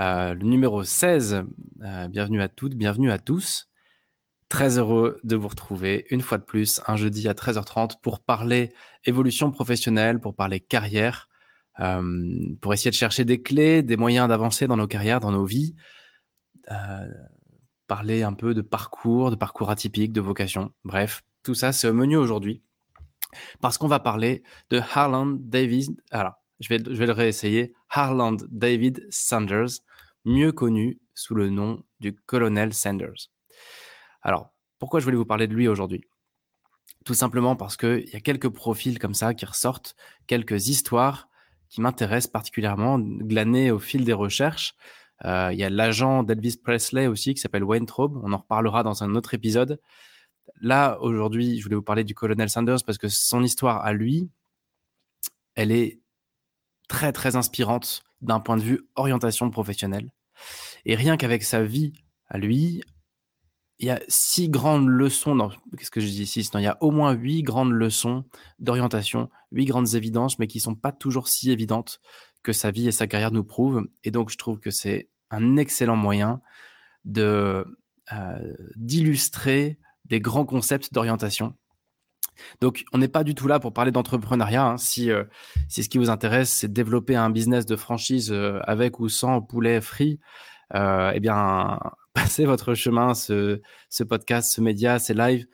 [0.00, 1.44] euh, le numéro 16.
[1.82, 3.68] Euh, bienvenue à toutes, bienvenue à tous.
[4.48, 8.72] Très heureux de vous retrouver une fois de plus un jeudi à 13h30 pour parler
[9.04, 11.28] évolution professionnelle, pour parler carrière,
[11.80, 12.02] euh,
[12.62, 15.74] pour essayer de chercher des clés, des moyens d'avancer dans nos carrières, dans nos vies,
[17.86, 20.72] parler un peu de parcours, de parcours atypique, de vocation.
[20.84, 22.62] Bref, tout ça c'est au menu aujourd'hui
[23.60, 25.90] parce qu'on va parler de Harlan Davis.
[26.10, 27.74] Alors, je vais, je vais le réessayer.
[27.88, 29.80] Harland David Sanders,
[30.24, 33.30] mieux connu sous le nom du colonel Sanders.
[34.22, 36.04] Alors, pourquoi je voulais vous parler de lui aujourd'hui?
[37.04, 41.28] Tout simplement parce qu'il y a quelques profils comme ça qui ressortent, quelques histoires
[41.68, 44.74] qui m'intéressent particulièrement, glanées au fil des recherches.
[45.24, 47.86] Euh, il y a l'agent d'Elvis Presley aussi qui s'appelle Wayne.
[47.96, 49.80] On en reparlera dans un autre épisode.
[50.60, 54.30] Là, aujourd'hui, je voulais vous parler du colonel Sanders parce que son histoire à lui,
[55.54, 56.00] elle est
[56.88, 60.10] très très inspirante d'un point de vue orientation professionnelle.
[60.84, 61.92] Et rien qu'avec sa vie
[62.28, 62.82] à lui,
[63.78, 65.34] il y a six grandes leçons.
[65.34, 68.24] Dans, qu'est-ce que je dis ici Il y a au moins huit grandes leçons
[68.58, 72.00] d'orientation, huit grandes évidences, mais qui sont pas toujours si évidentes
[72.42, 73.86] que sa vie et sa carrière nous prouvent.
[74.04, 76.40] Et donc, je trouve que c'est un excellent moyen
[77.04, 77.64] de
[78.12, 81.54] euh, d'illustrer des grands concepts d'orientation
[82.60, 84.64] donc, on n'est pas du tout là pour parler d'entrepreneuriat.
[84.64, 84.76] Hein.
[84.76, 85.24] Si, euh,
[85.68, 89.80] ce qui vous intéresse, c'est développer un business de franchise euh, avec ou sans poulet
[89.80, 90.18] free,
[90.74, 91.78] euh, eh bien,
[92.14, 93.60] passez votre chemin, ce,
[94.08, 95.46] podcast, ce média, ces lives.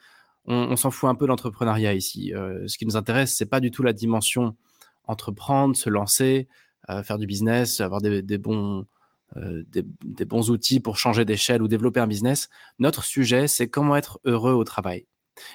[0.49, 2.31] On, s'en fout un peu d'entrepreneuriat ici.
[2.67, 4.55] ce qui nous intéresse, c'est pas du tout la dimension
[5.03, 6.47] entreprendre, se lancer,
[7.03, 8.85] faire du business, avoir des, bons,
[9.35, 12.47] des, bons outils pour changer d'échelle ou développer un business.
[12.79, 15.05] Notre sujet, c'est comment être heureux au travail.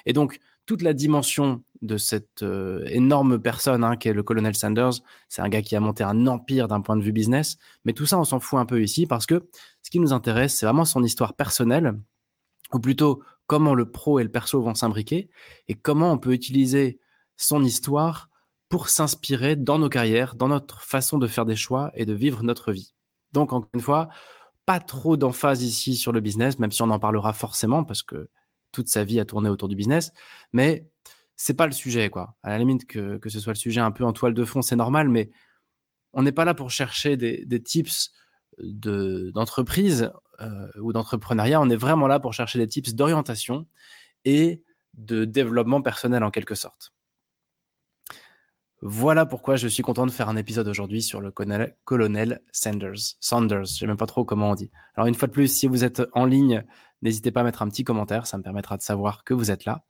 [0.05, 4.55] Et donc, toute la dimension de cette euh, énorme personne hein, qui est le colonel
[4.55, 4.93] Sanders.
[5.27, 7.57] C'est un gars qui a monté un empire d'un point de vue business.
[7.83, 9.47] Mais tout ça, on s'en fout un peu ici parce que
[9.81, 11.99] ce qui nous intéresse, c'est vraiment son histoire personnelle,
[12.73, 15.29] ou plutôt comment le pro et le perso vont s'imbriquer
[15.67, 16.99] et comment on peut utiliser
[17.35, 18.29] son histoire
[18.69, 22.41] pour s'inspirer dans nos carrières, dans notre façon de faire des choix et de vivre
[22.43, 22.93] notre vie.
[23.33, 24.09] Donc, encore une fois,
[24.65, 28.29] pas trop d'emphase ici sur le business, même si on en parlera forcément parce que
[28.73, 30.11] toute sa vie à tourner autour du business,
[30.51, 30.89] mais
[31.37, 32.35] c'est pas le sujet, quoi.
[32.43, 34.75] À la limite que, ce soit le sujet un peu en toile de fond, c'est
[34.75, 35.31] normal, mais
[36.11, 38.11] on n'est pas là pour chercher des, des tips
[38.59, 41.59] d'entreprise euh, ou d'entrepreneuriat.
[41.61, 43.65] On est vraiment là pour chercher des tips d'orientation
[44.25, 44.63] et
[44.93, 46.93] de développement personnel en quelque sorte.
[48.85, 53.15] Voilà pourquoi je suis content de faire un épisode aujourd'hui sur le colonel, Sanders.
[53.21, 54.71] Sanders, je sais même pas trop comment on dit.
[54.95, 56.65] Alors une fois de plus, si vous êtes en ligne,
[57.01, 59.63] n'hésitez pas à mettre un petit commentaire, ça me permettra de savoir que vous êtes
[59.63, 59.85] là.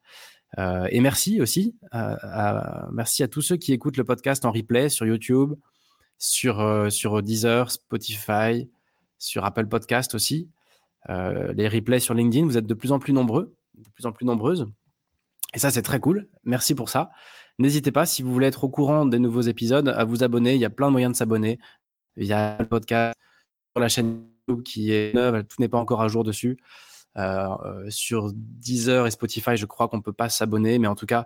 [0.60, 4.52] Euh, et merci aussi, euh, à, merci à tous ceux qui écoutent le podcast en
[4.52, 5.56] replay sur YouTube,
[6.20, 8.70] sur, euh, sur Deezer, Spotify,
[9.18, 10.52] sur Apple Podcast aussi.
[11.10, 14.28] les replays sur LinkedIn, vous êtes de plus en plus nombreux, de plus en plus
[14.28, 14.68] nombreuses.
[15.56, 16.30] Et ça, c'est très cool.
[16.44, 17.10] Merci pour ça.
[17.60, 20.56] N'hésitez pas, si vous voulez être au courant des nouveaux épisodes, à vous abonner.
[20.56, 21.60] Il y a plein de moyens de s'abonner.
[22.18, 23.16] Il y a le podcast
[23.74, 26.58] sur la chaîne YouTube qui est neuve, tout n'est pas encore à jour dessus.
[27.18, 30.96] Euh, euh, sur Deezer et Spotify, je crois qu'on ne peut pas s'abonner, mais en
[30.96, 31.26] tout cas,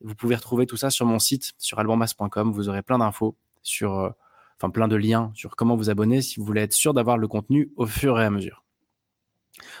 [0.00, 2.52] vous pouvez retrouver tout ça sur mon site, sur albanmas.com.
[2.52, 4.10] Vous aurez plein d'infos sur, euh,
[4.58, 7.28] enfin plein de liens sur comment vous abonner si vous voulez être sûr d'avoir le
[7.28, 8.64] contenu au fur et à mesure.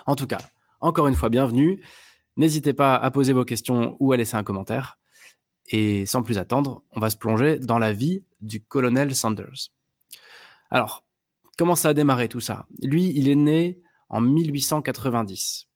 [0.06, 0.38] En tout cas,
[0.80, 1.82] encore une fois, bienvenue.
[2.36, 4.97] N'hésitez pas à poser vos questions ou à laisser un commentaire.
[5.68, 9.70] Et sans plus attendre, on va se plonger dans la vie du colonel Sanders.
[10.70, 11.04] Alors,
[11.56, 12.66] comment ça a démarré tout ça?
[12.82, 15.68] Lui, il est né en 1890.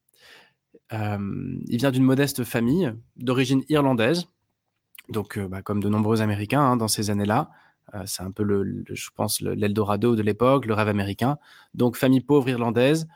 [0.93, 4.27] Euh, il vient d'une modeste famille d'origine irlandaise,
[5.09, 7.50] donc euh, bah, comme de nombreux Américains hein, dans ces années-là.
[7.94, 11.39] Euh, c'est un peu, le, je pense, l'Eldorado de l'époque, le rêve américain.
[11.75, 13.09] Donc famille pauvre irlandaise,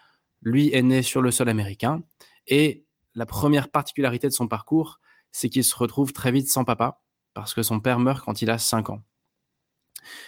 [0.42, 2.02] lui est né sur le sol américain.
[2.46, 2.84] Et
[3.14, 5.00] la première particularité de son parcours,
[5.36, 7.02] c'est qu'il se retrouve très vite sans papa,
[7.34, 9.02] parce que son père meurt quand il a 5 ans.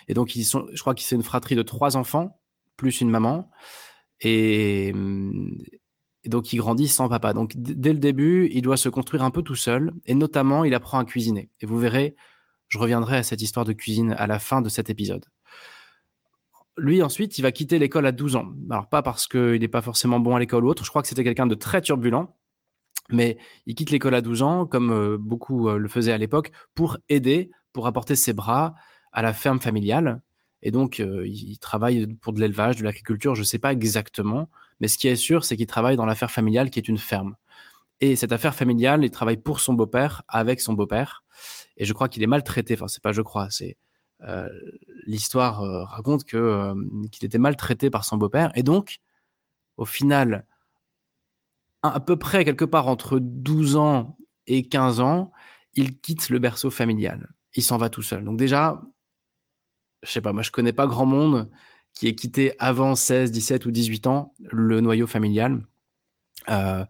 [0.06, 2.38] Et donc, ils sont, je crois qu'il c'est une fratrie de trois enfants,
[2.76, 3.50] plus une maman.
[4.20, 4.92] Et,
[6.26, 7.32] donc, il grandit sans papa.
[7.32, 9.94] Donc, dès le début, il doit se construire un peu tout seul.
[10.04, 11.48] Et notamment, il apprend à cuisiner.
[11.60, 12.14] Et vous verrez,
[12.68, 15.24] je reviendrai à cette histoire de cuisine à la fin de cet épisode.
[16.76, 18.52] lui, ensuite, il va quitter l'école à 12 ans.
[18.70, 20.84] Alors, pas parce qu'il n'est pas forcément bon à l'école ou autre.
[20.84, 22.36] Je crois que c'était quelqu'un de très turbulent.
[23.10, 26.50] Mais il quitte l'école à 12 ans, comme euh, beaucoup euh, le faisaient à l'époque,
[26.74, 28.74] pour aider, pour apporter ses bras
[29.12, 30.20] à la ferme familiale.
[30.62, 34.50] Et donc, euh, il travaille pour de l'élevage, de l'agriculture, je ne sais pas exactement.
[34.80, 37.36] Mais ce qui est sûr, c'est qu'il travaille dans l'affaire familiale qui est une ferme.
[38.00, 41.24] Et cette affaire familiale, il travaille pour son beau-père, avec son beau-père.
[41.76, 42.74] Et je crois qu'il est maltraité.
[42.74, 43.76] Enfin, c'est pas je crois, c'est
[45.06, 46.74] l'histoire raconte que
[47.12, 48.50] qu'il était maltraité par son beau-père.
[48.56, 48.98] Et donc,
[49.76, 50.44] au final,
[51.82, 54.16] à peu près quelque part entre 12 ans
[54.46, 55.32] et 15 ans,
[55.74, 57.28] il quitte le berceau familial.
[57.54, 58.24] Il s'en va tout seul.
[58.24, 58.82] Donc déjà,
[60.02, 61.50] je sais pas, moi je connais pas grand monde
[61.94, 65.66] qui ait quitté avant 16, 17 ou 18 ans le noyau familial.
[66.48, 66.84] Euh,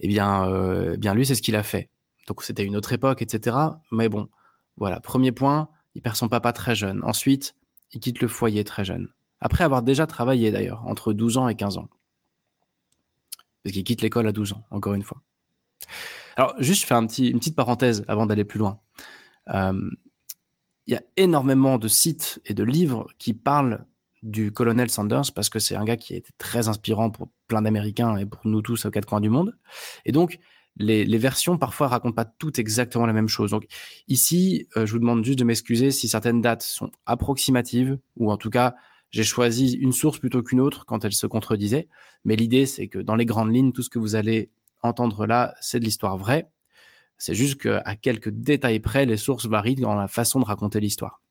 [0.00, 1.90] eh bien, euh, bien lui, c'est ce qu'il a fait.
[2.26, 3.56] Donc c'était une autre époque, etc.
[3.90, 4.28] Mais bon,
[4.76, 5.00] voilà.
[5.00, 7.02] Premier point, il perd son papa très jeune.
[7.04, 7.54] Ensuite,
[7.92, 9.08] il quitte le foyer très jeune.
[9.40, 11.88] Après avoir déjà travaillé d'ailleurs, entre 12 ans et 15 ans
[13.64, 15.22] parce qu'il quitte l'école à 12 ans, encore une fois.
[16.36, 18.78] Alors, juste, je fais une petite parenthèse avant d'aller plus loin.
[19.48, 19.90] Euh,
[20.86, 23.86] il y a énormément de sites et de livres qui parlent
[24.22, 27.62] du colonel Sanders parce que c'est un gars qui a été très inspirant pour plein
[27.62, 29.56] d'Américains et pour nous tous aux quatre coins du monde.
[30.04, 30.38] Et donc,
[30.76, 33.52] les, les, versions parfois racontent pas toutes exactement la même chose.
[33.52, 33.66] Donc
[34.08, 38.36] ici, euh, je vous demande juste de m'excuser si certaines dates sont approximatives ou en
[38.36, 38.74] tout cas
[39.14, 41.86] j'ai choisi une source plutôt qu'une autre quand elle se contredisait.
[42.24, 44.50] Mais l'idée, c'est que dans les grandes lignes, tout ce que vous allez
[44.82, 46.50] entendre là, c'est de l'histoire vraie.
[47.16, 51.22] C'est juste qu'à quelques détails près, les sources varient dans la façon de raconter l'histoire.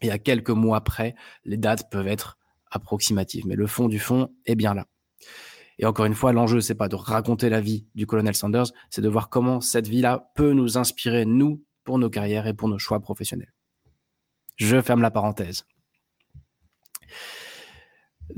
[0.00, 1.14] Et à quelques mois près,
[1.44, 2.38] les dates peuvent être
[2.70, 3.46] approximatives.
[3.46, 4.86] Mais le fond du fond est bien là.
[5.78, 9.02] Et encore une fois, l'enjeu, c'est pas de raconter la vie du colonel Sanders, c'est
[9.02, 12.78] de voir comment cette vie-là peut nous inspirer, nous, pour nos carrières et pour nos
[12.78, 13.52] choix professionnels.
[14.56, 15.66] Je ferme la parenthèse.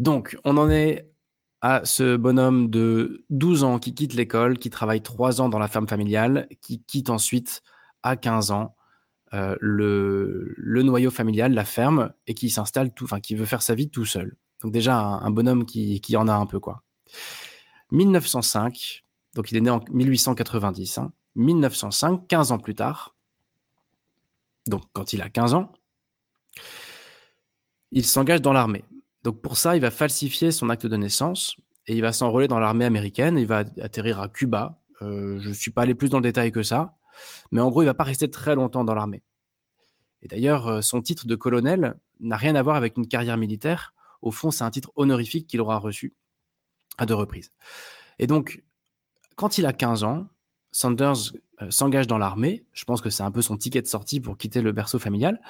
[0.03, 1.09] Donc, on en est
[1.61, 5.69] à ce bonhomme de 12 ans qui quitte l'école, qui travaille 3 ans dans la
[5.69, 7.63] ferme familiale, qui quitte ensuite
[8.03, 8.75] à 15 ans
[9.33, 13.91] euh, le, noyau familial, la ferme, et qui s'installe enfin, qui veut faire sa vie
[13.91, 14.37] tout seul.
[14.61, 16.83] Donc déjà un, bonhomme qui, qui, en a un peu quoi.
[17.93, 19.05] 1905,
[19.37, 20.99] donc il est né en 1890.
[21.37, 23.15] 1905, 15 ans plus tard,
[24.67, 25.73] donc quand il a 15 ans,
[27.93, 28.83] il s'engage dans l'armée.
[29.25, 32.59] Donc pour ça, il va falsifier son acte de naissance et il va s'enrôler dans
[32.59, 33.39] l'armée américaine.
[33.39, 34.81] Il va atterrir à Cuba.
[35.03, 36.97] Euh, je ne suis pas allé plus dans le détail que ça,
[37.51, 39.23] mais en gros, il va pas rester très longtemps dans l'armée.
[40.23, 43.95] Et d'ailleurs, euh, son titre de colonel n'a rien à voir avec une carrière militaire.
[44.21, 46.15] Au fond, c'est un titre honorifique qu'il aura reçu
[46.99, 47.51] à deux reprises.
[48.19, 48.63] Et donc,
[49.35, 50.29] quand il a 15 ans,
[50.73, 52.65] Sanders euh, s'engage dans l'armée.
[52.73, 55.41] Je pense que c'est un peu son ticket de sortie pour quitter le berceau familial.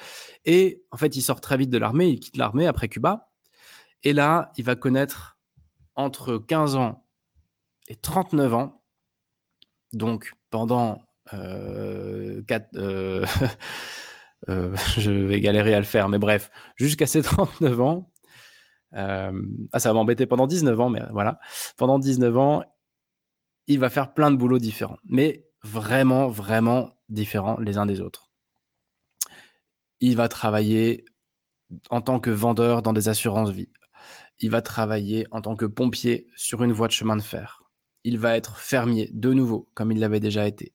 [0.45, 2.09] Et en fait, il sort très vite de l'armée.
[2.09, 3.29] Il quitte l'armée après Cuba.
[4.03, 5.37] Et là, il va connaître
[5.95, 7.05] entre 15 ans
[7.87, 8.83] et 39 ans,
[9.93, 11.01] donc pendant
[11.33, 12.41] euh,
[12.75, 13.25] euh,
[14.49, 18.09] euh, je vais galérer à le faire, mais bref, jusqu'à ses 39 ans,
[18.95, 19.31] ah,
[19.79, 21.39] ça va m'embêter pendant 19 ans, mais voilà,
[21.77, 22.63] pendant 19 ans,
[23.67, 28.29] il va faire plein de boulots différents, mais vraiment, vraiment différents les uns des autres.
[29.99, 31.05] Il va travailler
[31.89, 33.69] en tant que vendeur dans des assurances vie,
[34.39, 37.63] il va travailler en tant que pompier sur une voie de chemin de fer.
[38.03, 40.73] Il va être fermier de nouveau, comme il l'avait déjà été.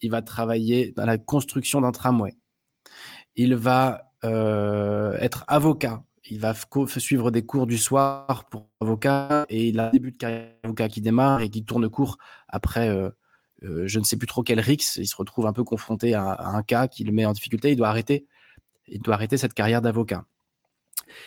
[0.00, 2.36] Il va travailler dans la construction d'un tramway.
[3.34, 6.04] Il va euh, être avocat.
[6.30, 6.54] Il va
[6.86, 10.88] suivre des cours du soir pour avocat et il a un début de carrière d'avocat
[10.88, 12.16] qui démarre et qui tourne court
[12.48, 13.10] après euh,
[13.64, 14.96] euh, je ne sais plus trop quel rix.
[14.96, 17.72] Il se retrouve un peu confronté à, à un cas qui le met en difficulté.
[17.72, 18.26] Il doit arrêter.
[18.86, 20.24] Il doit arrêter cette carrière d'avocat.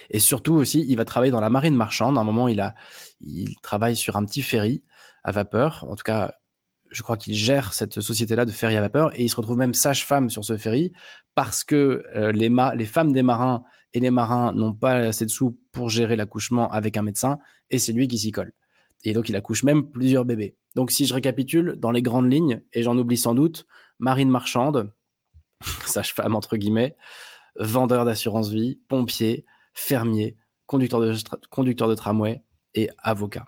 [0.09, 2.17] Et surtout aussi, il va travailler dans la marine marchande.
[2.17, 2.75] À un moment, il, a,
[3.21, 4.83] il travaille sur un petit ferry
[5.23, 5.85] à vapeur.
[5.89, 6.35] En tout cas,
[6.91, 9.17] je crois qu'il gère cette société-là de ferry à vapeur.
[9.19, 10.91] Et il se retrouve même sage-femme sur ce ferry
[11.33, 13.63] parce que euh, les, les femmes des marins
[13.93, 17.39] et les marins n'ont pas assez de sous pour gérer l'accouchement avec un médecin.
[17.69, 18.53] Et c'est lui qui s'y colle.
[19.03, 20.57] Et donc, il accouche même plusieurs bébés.
[20.75, 23.65] Donc, si je récapitule, dans les grandes lignes, et j'en oublie sans doute,
[23.99, 24.91] marine marchande,
[25.85, 26.95] sage-femme entre guillemets,
[27.57, 31.13] vendeur d'assurance vie, pompier, fermier, conducteur de,
[31.51, 32.41] conducteur de tramway
[32.73, 33.45] et avocat.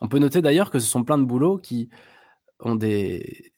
[0.00, 1.90] On peut noter d'ailleurs que ce sont plein de boulots qui
[2.60, 3.52] ont des,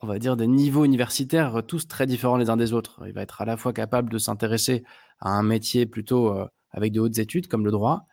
[0.00, 3.02] on va dire, des niveaux universitaires tous très différents les uns des autres.
[3.06, 4.84] Il va être à la fois capable de s'intéresser
[5.20, 8.06] à un métier plutôt euh, avec de hautes études comme le droit,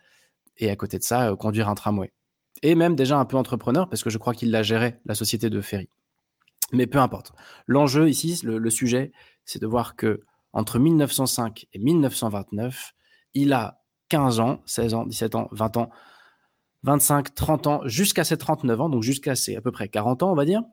[0.57, 2.11] et à côté de ça, euh, conduire un tramway.
[2.63, 5.49] Et même déjà un peu entrepreneur, parce que je crois qu'il l'a géré, la société
[5.49, 5.89] de ferry.
[6.73, 7.31] Mais peu importe.
[7.67, 9.11] L'enjeu ici, le sujet,
[9.45, 10.25] c'est de voir que
[10.57, 12.95] entre 1905 et 1929,
[13.35, 15.91] il a 15 ans, 16 ans, 17 ans, 20 ans,
[16.81, 20.31] 25, 30 ans, jusqu'à ses 39 ans, donc jusqu'à ses à peu près 40 ans,
[20.31, 20.63] on va dire.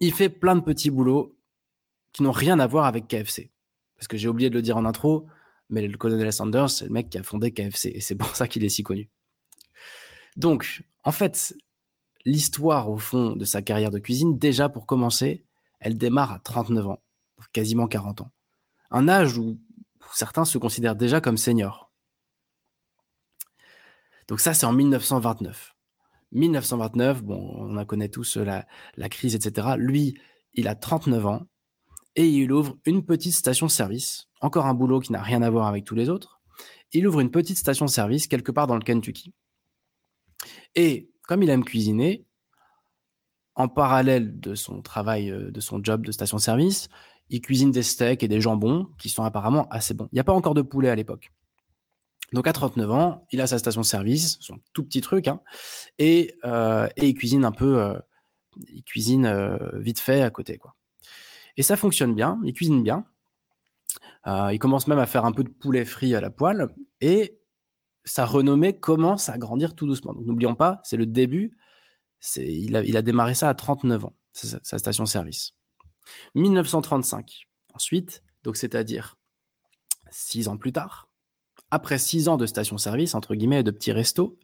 [0.00, 1.36] Il fait plein de petits boulots
[2.14, 3.52] qui n'ont rien à voir avec KFC.
[3.96, 5.26] Parce que j'ai oublié de le dire en intro,
[5.68, 8.48] mais le colonel Sanders, c'est le mec qui a fondé KFC, et c'est pour ça
[8.48, 9.10] qu'il est si connu.
[10.38, 11.54] Donc, en fait,
[12.24, 15.44] l'histoire, au fond, de sa carrière de cuisine, déjà pour commencer,
[15.78, 17.02] elle démarre à 39 ans,
[17.52, 18.30] quasiment 40 ans.
[18.94, 19.58] Un âge où
[20.12, 21.90] certains se considèrent déjà comme seniors.
[24.28, 25.74] Donc ça, c'est en 1929.
[26.30, 29.74] 1929, bon, on en connaît tous la, la crise, etc.
[29.76, 30.14] Lui,
[30.52, 31.42] il a 39 ans
[32.14, 34.28] et il ouvre une petite station-service.
[34.40, 36.40] Encore un boulot qui n'a rien à voir avec tous les autres.
[36.92, 39.34] Il ouvre une petite station-service quelque part dans le Kentucky.
[40.76, 42.24] Et comme il aime cuisiner,
[43.56, 46.88] en parallèle de son travail, euh, de son job de station-service,
[47.30, 50.08] il cuisine des steaks et des jambons qui sont apparemment assez bons.
[50.12, 51.32] Il n'y a pas encore de poulet à l'époque.
[52.32, 55.40] Donc à 39 ans, il a sa station-service, son tout petit truc, hein,
[55.98, 57.98] et, euh, et, il cuisine un peu, euh,
[58.86, 60.58] cuisine vite fait à côté.
[60.58, 60.74] quoi.
[61.56, 63.04] Et ça fonctionne bien, il cuisine bien.
[64.26, 66.68] il commence même à faire un peu de poulet frit à la poêle,
[67.00, 67.38] et
[68.04, 70.12] sa renommée commence à grandir tout doucement.
[70.12, 71.56] Donc n'oublions pas, c'est le début.
[72.36, 75.54] Il, a, démarré ça à 39 ans, sa, sa station-service.
[76.34, 77.48] 1935.
[77.74, 79.16] Ensuite, donc c'est-à-dire
[80.10, 81.08] six ans plus tard,
[81.70, 84.38] après six ans de station-service, entre guillemets, et de petits restos,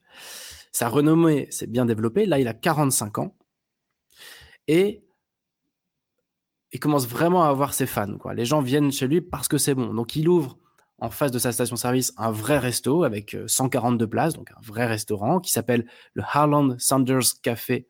[0.73, 2.27] sa renommée s'est bien développée.
[2.27, 3.37] Là, il a 45 ans.
[4.69, 5.05] Et
[6.73, 8.19] il commence vraiment à avoir ses fans.
[8.19, 8.35] Quoi.
[8.35, 9.93] Les gens viennent chez lui parce que c'est bon.
[9.93, 10.59] Donc il ouvre
[10.99, 14.87] en face de sa station-service un vrai resto avec 142 euh, places, donc un vrai
[14.87, 17.89] restaurant qui s'appelle le Harland Sanders Café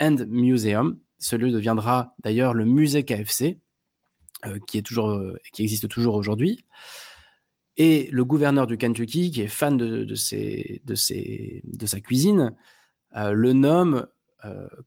[0.00, 0.98] and Museum.
[1.20, 3.60] Celui deviendra d'ailleurs le musée KFC,
[4.46, 6.64] euh, euh, qui existe toujours aujourd'hui.
[7.76, 12.56] Et le gouverneur du Kentucky, qui est fan de, sa cuisine,
[13.14, 14.06] le nomme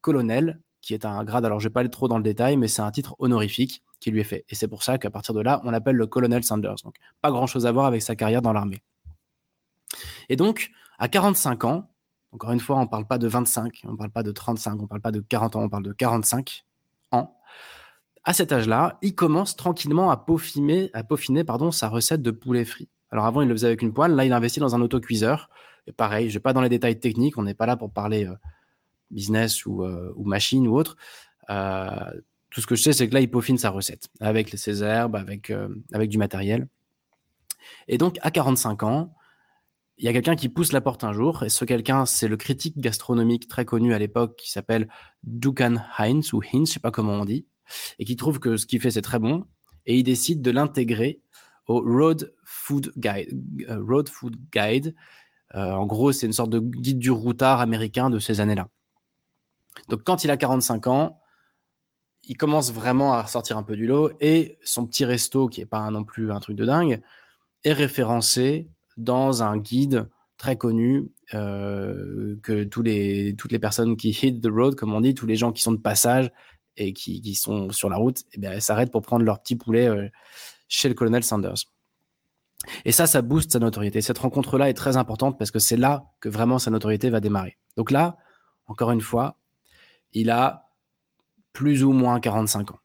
[0.01, 2.57] colonel, qui est un grade, alors je ne vais pas aller trop dans le détail,
[2.57, 4.45] mais c'est un titre honorifique qui lui est fait.
[4.49, 6.75] Et c'est pour ça qu'à partir de là, on l'appelle le colonel Sanders.
[6.83, 8.83] Donc, pas grand-chose à voir avec sa carrière dans l'armée.
[10.29, 11.92] Et donc, à 45 ans,
[12.33, 14.79] encore une fois, on ne parle pas de 25, on ne parle pas de 35,
[14.79, 16.65] on ne parle pas de 40 ans, on parle de 45
[17.11, 17.37] ans.
[18.23, 20.91] À cet âge-là, il commence tranquillement à peaufiner,
[21.71, 22.89] sa recette de poulet frit.
[23.11, 25.49] Alors avant, il le faisait avec une poêle, là, il investit dans un autocuiseur.
[25.85, 27.91] Et pareil, je ne vais pas dans les détails techniques, on n'est pas là pour
[27.91, 28.33] parler euh,
[29.11, 30.97] business ou, euh, ou, machine ou autre.
[31.49, 31.89] Euh,
[32.49, 35.15] tout ce que je sais, c'est que là, il peaufine sa recette avec ses herbes,
[35.49, 36.67] euh, avec du matériel.
[37.87, 39.13] Et donc, à 45 ans,
[39.97, 42.37] il y a quelqu'un qui pousse la porte un jour, et ce quelqu'un, c'est le
[42.37, 44.89] critique gastronomique très connu à l'époque qui s'appelle
[45.23, 47.45] Duncan Heinz, ou Heinz, je sais pas comment on dit,
[47.99, 49.45] et qui trouve que ce qu'il fait, c'est très bon,
[49.85, 51.21] et il décide de l'intégrer
[51.67, 53.29] au Road Food Guide.
[53.69, 54.95] Euh, Road Food Guide.
[55.55, 58.69] Euh, en gros, c'est une sorte de guide du routard américain de ces années-là.
[59.89, 61.19] Donc, quand il a 45 ans,
[62.23, 65.65] il commence vraiment à sortir un peu du lot et son petit resto, qui n'est
[65.65, 67.01] pas non plus un truc de dingue,
[67.63, 74.49] est référencé dans un guide très connu euh, que toutes les personnes qui hit the
[74.51, 76.31] road, comme on dit, tous les gens qui sont de passage
[76.77, 79.87] et qui, qui sont sur la route, eh bien, s'arrêtent pour prendre leur petit poulet
[79.87, 80.09] euh,
[80.67, 81.65] chez le colonel Sanders.
[82.85, 84.01] Et ça, ça booste sa notoriété.
[84.01, 87.57] Cette rencontre-là est très importante parce que c'est là que vraiment sa notoriété va démarrer.
[87.75, 88.17] Donc là,
[88.67, 89.37] encore une fois,
[90.13, 90.69] il a
[91.51, 92.79] plus ou moins 45 ans.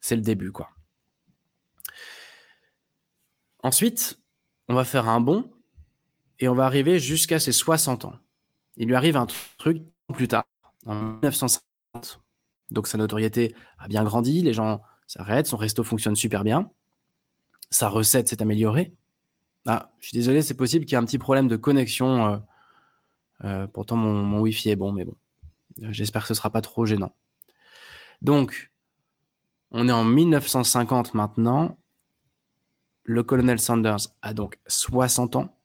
[0.00, 0.70] C'est le début, quoi.
[3.62, 4.18] Ensuite,
[4.68, 5.50] on va faire un bond
[6.38, 8.14] et on va arriver jusqu'à ses 60 ans.
[8.76, 9.26] Il lui arrive un
[9.58, 9.82] truc
[10.12, 10.44] plus tard,
[10.86, 12.20] en 1950.
[12.70, 16.70] Donc sa notoriété a bien grandi, les gens s'arrêtent, son resto fonctionne super bien,
[17.70, 18.94] sa recette s'est améliorée.
[19.66, 22.26] Ah, je suis désolé, c'est possible qu'il y ait un petit problème de connexion.
[22.26, 22.38] Euh,
[23.44, 25.14] euh, pourtant, mon, mon Wi-Fi est bon, mais bon,
[25.90, 27.14] j'espère que ce ne sera pas trop gênant.
[28.22, 28.72] Donc,
[29.70, 31.78] on est en 1950 maintenant.
[33.10, 35.56] Le colonel Sanders a donc 60 ans.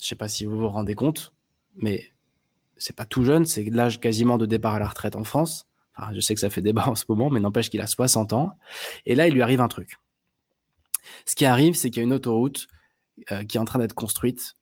[0.00, 1.32] Je ne sais pas si vous vous rendez compte,
[1.76, 2.10] mais
[2.76, 5.68] c'est pas tout jeune, c'est l'âge quasiment de départ à la retraite en France.
[5.96, 8.32] Enfin, je sais que ça fait débat en ce moment, mais n'empêche qu'il a 60
[8.32, 8.58] ans.
[9.06, 9.98] Et là, il lui arrive un truc.
[11.24, 12.66] Ce qui arrive, c'est qu'il y a une autoroute
[13.30, 14.56] euh, qui est en train d'être construite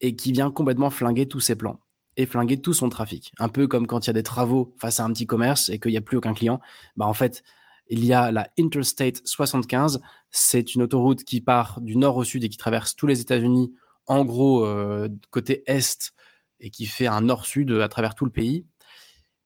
[0.00, 1.80] et qui vient complètement flinguer tous ses plans
[2.16, 3.32] et flinguer tout son trafic.
[3.40, 5.80] Un peu comme quand il y a des travaux face à un petit commerce et
[5.80, 6.60] qu'il n'y a plus aucun client.
[6.94, 7.42] Bah en fait,
[7.88, 10.00] il y a la Interstate 75.
[10.30, 13.74] C'est une autoroute qui part du nord au sud et qui traverse tous les États-Unis,
[14.06, 16.12] en gros euh, côté est,
[16.60, 18.66] et qui fait un nord-sud à travers tout le pays,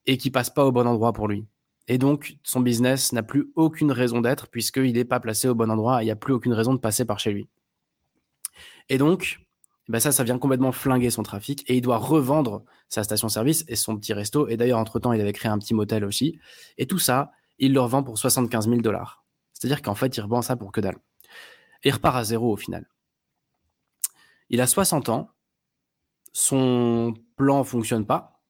[0.07, 1.47] et qui passe pas au bon endroit pour lui.
[1.89, 5.71] Et donc, son business n'a plus aucune raison d'être puisqu'il n'est pas placé au bon
[5.71, 6.03] endroit.
[6.03, 7.49] Il n'y a plus aucune raison de passer par chez lui.
[8.91, 9.41] Et donc,
[9.89, 13.77] ben ça, ça vient complètement flinguer son trafic et il doit revendre sa station-service et
[13.77, 14.49] son petit resto.
[14.49, 16.39] Et d'ailleurs, entre-temps, il avait créé un petit motel aussi.
[16.77, 19.25] Et tout ça, il le revend pour 75 000 dollars.
[19.53, 20.99] C'est-à-dire qu'en fait, il revend ça pour que dalle.
[21.85, 22.89] Il repart à zéro au final.
[24.49, 25.31] Il a 60 ans.
[26.33, 28.43] Son plan fonctionne pas.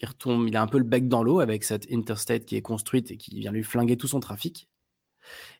[0.00, 0.08] Il
[0.48, 3.16] il a un peu le bec dans l'eau avec cette interstate qui est construite et
[3.16, 4.68] qui vient lui flinguer tout son trafic.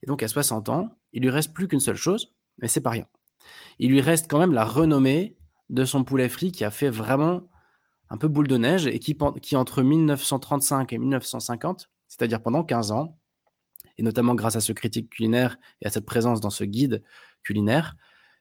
[0.03, 2.91] Et donc à 60 ans, il lui reste plus qu'une seule chose, mais c'est pas
[2.91, 3.07] rien
[3.79, 5.37] il lui reste quand même la renommée
[5.71, 7.43] de son poulet frit qui a fait vraiment
[8.11, 12.93] un peu boule de neige et qui, qui entre 1935 et 1950, c'est-à-dire pendant 15
[12.93, 13.19] ans,
[13.97, 17.03] et notamment grâce à ce critique culinaire et à cette présence dans ce guide
[17.43, 17.97] culinaire,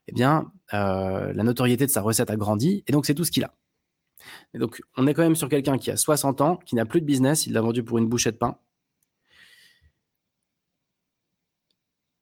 [0.07, 3.31] eh bien, euh, la notoriété de sa recette a grandi, et donc c'est tout ce
[3.31, 3.55] qu'il a.
[4.97, 7.47] On est quand même sur quelqu'un qui a 60 ans, qui n'a plus de business,
[7.47, 8.59] il l'a vendu pour une bouchée de pain.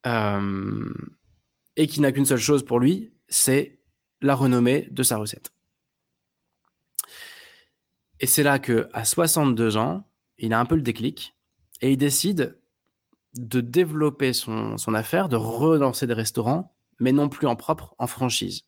[0.05, 0.93] Euh,
[1.77, 3.79] et qui n'a qu'une seule chose pour lui, c'est
[4.21, 5.51] la renommée de sa recette.
[8.19, 11.35] Et c'est là que, à 62 ans, il a un peu le déclic
[11.81, 12.59] et il décide
[13.35, 18.63] de développer son, affaire, de relancer des restaurants, mais non plus en propre, en franchise.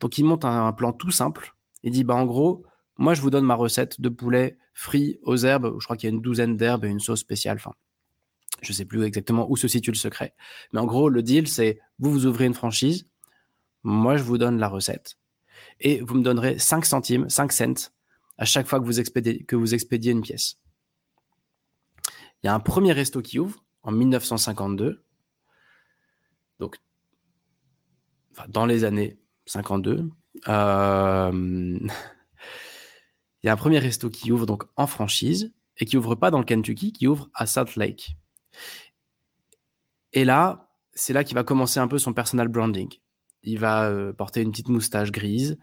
[0.00, 1.54] Donc il monte un, plan tout simple.
[1.82, 2.64] Il dit bah en gros,
[2.98, 5.76] moi je vous donne ma recette de poulet frit aux herbes.
[5.78, 7.56] Je crois qu'il y a une douzaine d'herbes et une sauce spéciale.
[7.56, 7.74] Enfin,
[8.62, 10.34] je ne sais plus exactement où se situe le secret.
[10.72, 13.06] Mais en gros, le deal, c'est vous, vous ouvrez une franchise,
[13.82, 15.16] moi, je vous donne la recette,
[15.80, 17.90] et vous me donnerez 5 centimes, 5 cents,
[18.36, 20.59] à chaque fois que vous expédiez une pièce.
[22.42, 25.04] Il y a un premier resto qui ouvre en 1952,
[26.58, 26.76] donc
[28.48, 30.10] dans les années 52.
[30.48, 31.30] Euh,
[33.42, 36.30] il y a un premier resto qui ouvre donc en franchise et qui ouvre pas
[36.30, 38.16] dans le Kentucky, qui ouvre à Salt Lake.
[40.12, 42.92] Et là, c'est là qu'il va commencer un peu son personal branding.
[43.42, 45.58] Il va euh, porter une petite moustache grise,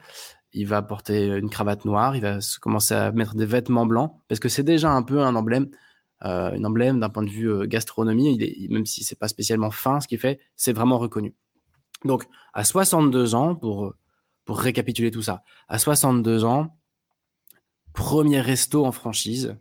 [0.53, 4.39] il va porter une cravate noire, il va commencer à mettre des vêtements blancs, parce
[4.39, 5.69] que c'est déjà un peu un emblème,
[6.25, 9.27] euh, un emblème d'un point de vue euh, gastronomie, il est, même si c'est pas
[9.27, 11.35] spécialement fin ce qu'il fait, c'est vraiment reconnu.
[12.05, 13.93] Donc, à 62 ans, pour,
[14.45, 16.77] pour récapituler tout ça, à 62 ans,
[17.93, 19.57] premier resto en franchise,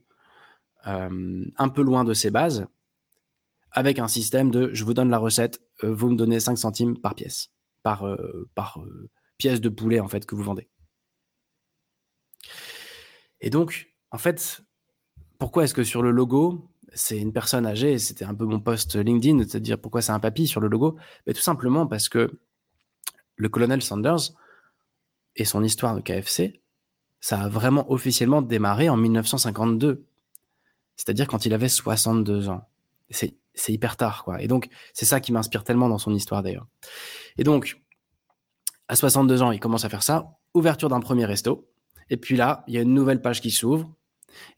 [0.84, 2.68] un peu loin de ses bases,
[3.76, 6.98] avec un système de je vous donne la recette, euh, vous me donnez 5 centimes
[6.98, 7.50] par pièce,
[7.82, 10.68] par, euh, par euh, pièce de poulet en fait que vous vendez.
[13.42, 14.62] Et donc, en fait,
[15.38, 18.96] pourquoi est-ce que sur le logo, c'est une personne âgée, c'était un peu mon post
[18.96, 20.96] LinkedIn, de dire pourquoi c'est un papy sur le logo?
[21.26, 22.38] Tout simplement parce que
[23.36, 24.32] le colonel Sanders
[25.36, 26.60] et son histoire de KFC,
[27.20, 30.04] ça a vraiment officiellement démarré en 1952.
[30.96, 32.66] C'est-à-dire quand il avait 62 ans.
[33.10, 34.42] C'est hyper tard, quoi.
[34.42, 36.66] Et donc, c'est ça qui m'inspire tellement dans son histoire, d'ailleurs.
[37.36, 37.82] Et donc,
[38.88, 40.38] à 62 ans, il commence à faire ça.
[40.54, 41.68] Ouverture d'un premier resto.
[42.08, 43.92] Et puis là, il y a une nouvelle page qui s'ouvre.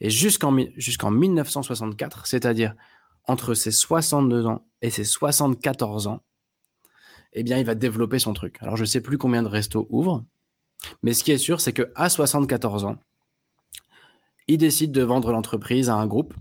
[0.00, 2.74] Et jusqu'en jusqu'en 1964, c'est-à-dire
[3.24, 6.22] entre ses 62 ans et ses 74 ans,
[7.34, 8.56] eh bien, il va développer son truc.
[8.60, 10.24] Alors, je ne sais plus combien de restos ouvrent,
[11.02, 12.96] mais ce qui est sûr, c'est qu'à 74 ans,
[14.46, 16.34] il décide de vendre l'entreprise à un groupe.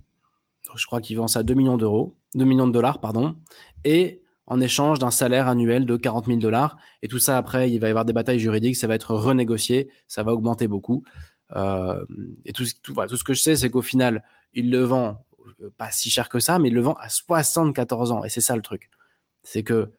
[0.76, 2.16] Je crois qu'il vend ça à 2 millions d'euros.
[2.36, 3.36] 2 millions de dollars, pardon,
[3.84, 6.78] et en échange d'un salaire annuel de 40 000 dollars.
[7.02, 9.90] Et tout ça, après, il va y avoir des batailles juridiques, ça va être renégocié,
[10.08, 11.04] ça va augmenter beaucoup.
[11.55, 12.05] Euh,
[12.45, 15.25] et tout, ce que je sais, c'est qu'au final, il le vend
[15.62, 18.23] euh, pas si cher que ça, mais il le vend à 74 ans.
[18.23, 18.89] Et c'est ça le truc.
[19.43, 19.91] C'est que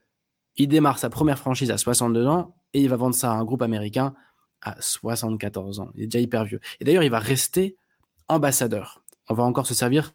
[0.57, 3.45] il démarre sa première franchise à 62 ans et il va vendre ça à un
[3.45, 4.15] groupe américain
[4.61, 5.91] à 74 ans.
[5.95, 6.61] Il est déjà hyper vieux.
[6.81, 7.77] Et d'ailleurs, il va rester
[8.27, 9.03] ambassadeur.
[9.29, 10.13] On va encore se servir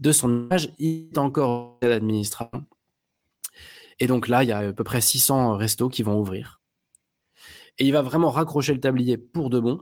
[0.00, 2.64] de son âge, il est encore l'administration.
[4.00, 6.60] Et donc là, il y a à peu près 600 restos qui vont ouvrir.
[7.78, 9.80] Et il va vraiment raccrocher le tablier pour de bon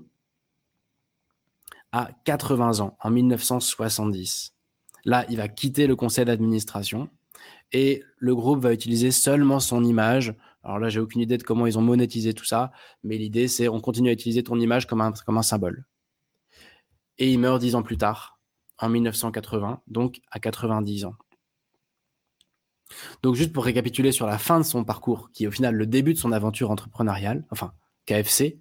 [1.92, 4.54] à 80 ans, en 1970.
[5.04, 7.08] Là, il va quitter le conseil d'administration
[7.72, 10.34] et le groupe va utiliser seulement son image.
[10.62, 12.72] Alors là, j'ai aucune idée de comment ils ont monétisé tout ça,
[13.02, 15.86] mais l'idée, c'est on continue à utiliser ton image comme un, comme un symbole.
[17.18, 18.38] Et il meurt dix ans plus tard,
[18.78, 21.14] en 1980, donc à 90 ans.
[23.22, 25.86] Donc juste pour récapituler sur la fin de son parcours, qui est au final le
[25.86, 27.72] début de son aventure entrepreneuriale, enfin
[28.06, 28.60] KFC,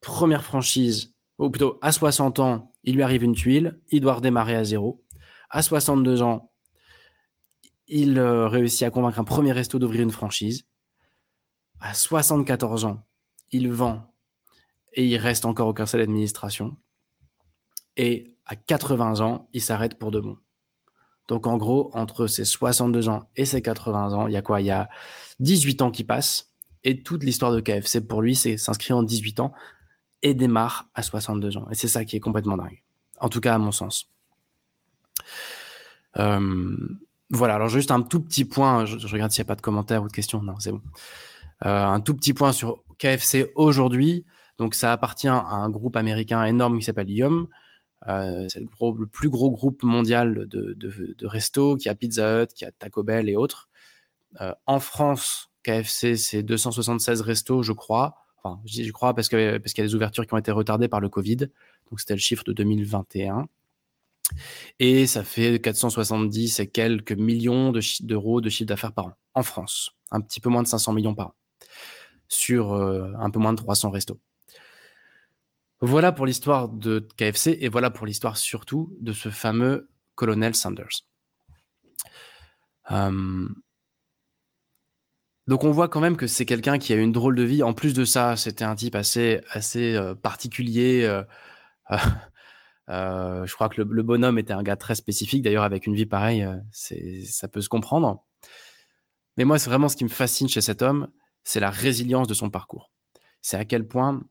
[0.00, 4.56] première franchise, ou plutôt à 60 ans, il lui arrive une tuile, il doit redémarrer
[4.56, 5.04] à zéro.
[5.50, 6.52] À 62 ans,
[7.86, 10.66] il euh, réussit à convaincre un premier resto d'ouvrir une franchise.
[11.80, 13.06] À 74 ans,
[13.50, 14.12] il vend
[14.92, 16.76] et il reste encore au conseil d'administration.
[17.96, 20.36] Et à 80 ans, il s'arrête pour de bon.
[21.28, 24.60] Donc en gros, entre ses 62 ans et ses 80 ans, il y a quoi?
[24.60, 24.88] Il y a
[25.40, 26.52] 18 ans qui passent.
[26.84, 29.52] Et toute l'histoire de KFC, pour lui, c'est s'inscrire en 18 ans
[30.22, 31.68] et démarre à 62 ans.
[31.70, 32.82] Et c'est ça qui est complètement dingue.
[33.20, 34.10] En tout cas, à mon sens.
[36.18, 36.76] Euh,
[37.30, 40.02] voilà, alors juste un tout petit point, je, regarde s'il n'y a pas de commentaires
[40.02, 40.42] ou de questions.
[40.42, 40.82] Non, c'est bon.
[41.66, 44.24] Euh, un tout petit point sur KFC aujourd'hui.
[44.58, 47.48] Donc, ça appartient à un groupe américain énorme qui s'appelle Yum.
[48.06, 52.64] Euh, c'est le, plus gros groupe mondial de, de, de qui a Pizza Hut, qui
[52.64, 53.68] a Taco Bell et autres.
[54.66, 58.16] En France, KFC, c'est 276 restos, je crois.
[58.42, 61.08] Enfin, je crois parce qu'il y a des ouvertures qui ont été retardées par le
[61.08, 61.36] Covid.
[61.90, 63.48] Donc, c'était le chiffre de 2021.
[64.78, 69.92] Et ça fait 470 et quelques millions d'euros de, chiffre d'affaires par an en France.
[70.10, 71.34] Un petit peu moins de 500 millions par an
[72.28, 74.20] sur euh, un peu moins de 300 restos.
[75.80, 81.04] Voilà pour l'histoire de KFC et voilà pour l'histoire surtout de ce fameux colonel Sanders.
[82.90, 83.48] Euh,
[85.48, 87.62] donc on voit quand même que c'est quelqu'un qui a une drôle de vie.
[87.62, 91.04] En plus de ça, c'était un type assez, assez euh, particulier.
[91.04, 91.24] Euh,
[93.46, 95.42] je crois que le, bonhomme était un gars très spécifique.
[95.42, 98.24] D'ailleurs, avec une vie pareille, ça peut se comprendre.
[99.38, 101.08] Mais moi, c'est vraiment ce qui me fascine chez cet homme,
[101.44, 102.92] c'est la résilience de son parcours.
[103.40, 104.22] C'est à quel point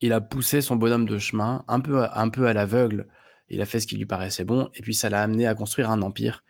[0.00, 3.08] il a poussé son bonhomme de chemin un peu, un peu à l'aveugle.
[3.48, 5.90] Il a fait ce qui lui paraissait bon, et puis ça l'a amené à construire
[5.90, 6.44] un empire.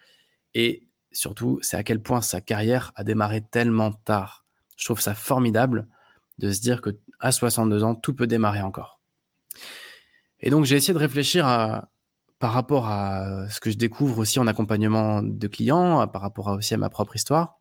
[0.55, 4.45] Et surtout, c'est à quel point sa carrière a démarré tellement tard.
[4.77, 5.89] Je trouve ça formidable
[6.39, 6.91] de se dire que
[7.21, 9.01] à 62 ans, tout peut démarrer encore.
[10.41, 11.45] Et donc, j'ai essayé de réfléchir
[12.39, 16.75] par rapport à ce que je découvre aussi en accompagnement de clients, par rapport aussi
[16.75, 17.59] à ma propre histoire.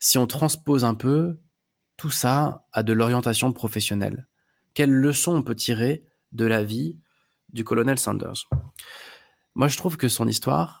[0.00, 1.38] Si on transpose un peu
[1.96, 4.26] tout ça à de l'orientation professionnelle,
[4.74, 6.96] quelles leçons on peut tirer de la vie
[7.52, 8.48] du colonel Sanders?
[9.54, 10.79] Moi, je trouve que son histoire,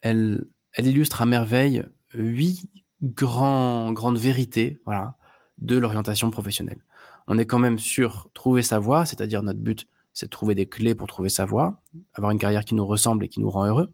[0.00, 1.84] elle, elle illustre à merveille
[2.14, 2.70] huit
[3.02, 5.16] grands, grandes vérités voilà,
[5.58, 6.84] de l'orientation professionnelle.
[7.26, 10.66] On est quand même sur trouver sa voie, c'est-à-dire notre but, c'est de trouver des
[10.66, 11.80] clés pour trouver sa voie,
[12.14, 13.92] avoir une carrière qui nous ressemble et qui nous rend heureux.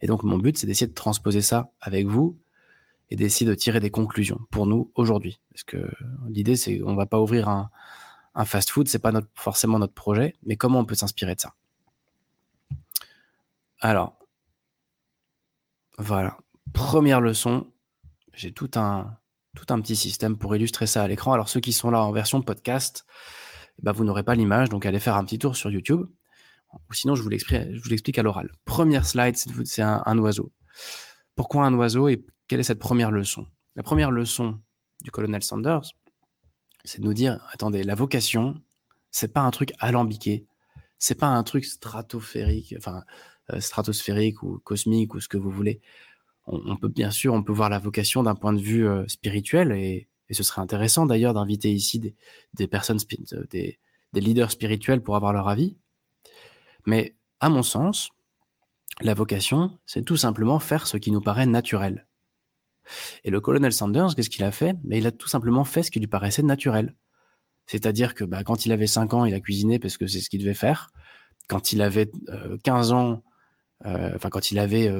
[0.00, 2.38] Et donc, mon but, c'est d'essayer de transposer ça avec vous
[3.10, 5.40] et d'essayer de tirer des conclusions pour nous aujourd'hui.
[5.50, 5.90] Parce que
[6.28, 7.70] l'idée, c'est on va pas ouvrir un,
[8.34, 11.54] un fast-food, c'est pas notre, forcément notre projet, mais comment on peut s'inspirer de ça?
[13.80, 14.18] Alors,
[16.00, 16.38] voilà.
[16.72, 17.70] Première leçon,
[18.32, 19.18] j'ai tout un,
[19.54, 21.34] petit système pour illustrer ça à l'écran.
[21.34, 23.04] Alors, ceux qui sont là en version podcast,
[23.78, 26.06] eh ben, vous n'aurez pas l'image, donc allez faire un petit tour sur YouTube.
[26.72, 28.50] Ou sinon, je vous l'explique à l'oral.
[28.64, 30.52] Première slide, c'est un, oiseau.
[31.34, 33.46] Pourquoi un oiseau et quelle est cette première leçon?
[33.76, 34.58] La première leçon
[35.02, 35.92] du colonel Sanders,
[36.84, 38.54] c'est de nous dire attendez, la vocation,
[39.10, 40.46] c'est pas un truc alambiqué,
[40.98, 42.74] c'est pas un truc stratosphérique,
[43.58, 45.80] stratosphérique ou cosmique ou ce que vous voulez.
[46.46, 49.72] On, peut bien sûr, on peut voir la vocation d'un point de vue euh, spirituel
[49.72, 51.98] et, ce serait intéressant d'ailleurs d'inviter ici
[52.54, 52.98] des, personnes,
[53.50, 53.80] des,
[54.12, 55.76] des leaders spirituels pour avoir leur avis.
[56.86, 58.10] Mais à mon sens,
[59.00, 62.06] la vocation, c'est tout simplement faire ce qui nous paraît naturel.
[63.24, 64.76] Et le colonel Sanders, qu'est-ce qu'il a fait?
[64.84, 66.94] Mais Il a tout simplement fait ce qui lui paraissait naturel.
[67.66, 70.28] C'est-à-dire que bah, quand il avait 5 ans, il a cuisiné parce que c'est ce
[70.28, 70.90] qu'il devait faire.
[71.48, 72.10] Quand il avait
[72.64, 73.16] 15 euh, ans, euh,
[73.84, 74.92] enfin quand il avait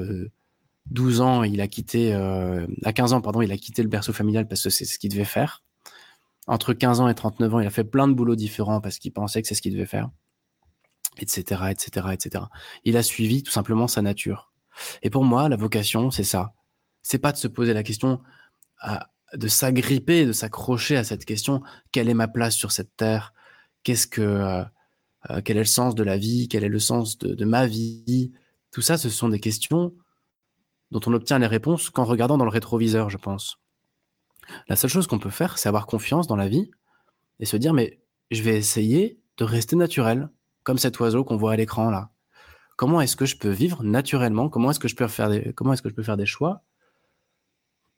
[0.87, 4.13] 12 euh, ans, il a quitté, à 15 ans, pardon, il a quitté le berceau
[4.13, 5.63] familial parce que c'est ce qu'il devait faire.
[6.47, 9.13] Entre 15 ans et 39 ans, il a fait plein de boulots différents parce qu'il
[9.13, 10.09] pensait que c'est ce qu'il devait faire,
[11.19, 12.45] etc., etc., etc.
[12.83, 14.51] Il a suivi tout simplement sa nature.
[15.03, 16.53] Et pour moi, la vocation, c'est ça
[17.03, 18.21] c'est pas de se poser la question,
[19.33, 23.33] de s'agripper, de s'accrocher à cette question quelle est ma place sur cette terre?
[23.83, 24.63] Qu'est-ce que euh,
[25.29, 26.47] euh, quel est le sens de la vie?
[26.47, 28.31] Quel est le sens de, ma vie?
[28.71, 29.93] Tout ça, ce sont des questions
[30.91, 33.57] dont on obtient les réponses qu'en regardant dans le rétroviseur, je pense.
[34.67, 36.71] La seule chose qu'on peut faire, c'est avoir confiance dans la vie
[37.39, 40.29] et se dire mais je vais essayer de rester naturel,
[40.63, 42.11] comme cet oiseau qu'on voit à l'écran là.
[42.77, 44.49] Comment est-ce que je peux vivre naturellement?
[44.49, 46.63] Comment est-ce que je peux faire des, choix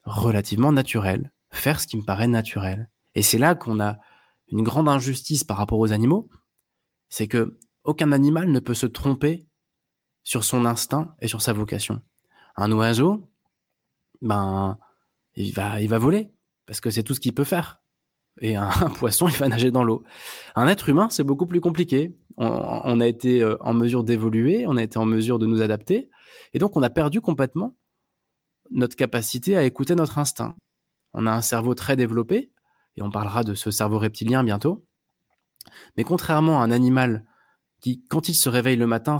[0.03, 2.89] relativement naturel, faire ce qui me paraît naturel?
[3.15, 3.97] Et c'est là qu'on a
[4.49, 6.29] une grande injustice par rapport aux animaux,
[7.09, 9.47] c'est que aucun animal ne peut se tromper
[10.23, 12.01] sur son instinct et sur sa vocation.
[12.55, 13.29] Un oiseau,
[14.21, 14.77] ben,
[15.35, 16.31] il va, il va voler
[16.65, 17.81] parce que c'est tout ce qu'il peut faire.
[18.41, 20.03] Et un, poisson, il va nager dans l'eau.
[20.55, 22.15] Un être humain, c'est beaucoup plus compliqué.
[22.37, 26.09] On, a été euh, en mesure d'évoluer, on a été en mesure de nous adapter,
[26.53, 27.77] et donc on a perdu complètement
[28.71, 30.55] notre capacité à écouter notre instinct.
[31.13, 32.51] On a un cerveau très développé,
[32.95, 34.83] et on parlera de ce cerveau reptilien bientôt.
[35.95, 37.23] Mais contrairement à un animal
[37.81, 39.19] qui, quand il se réveille le matin,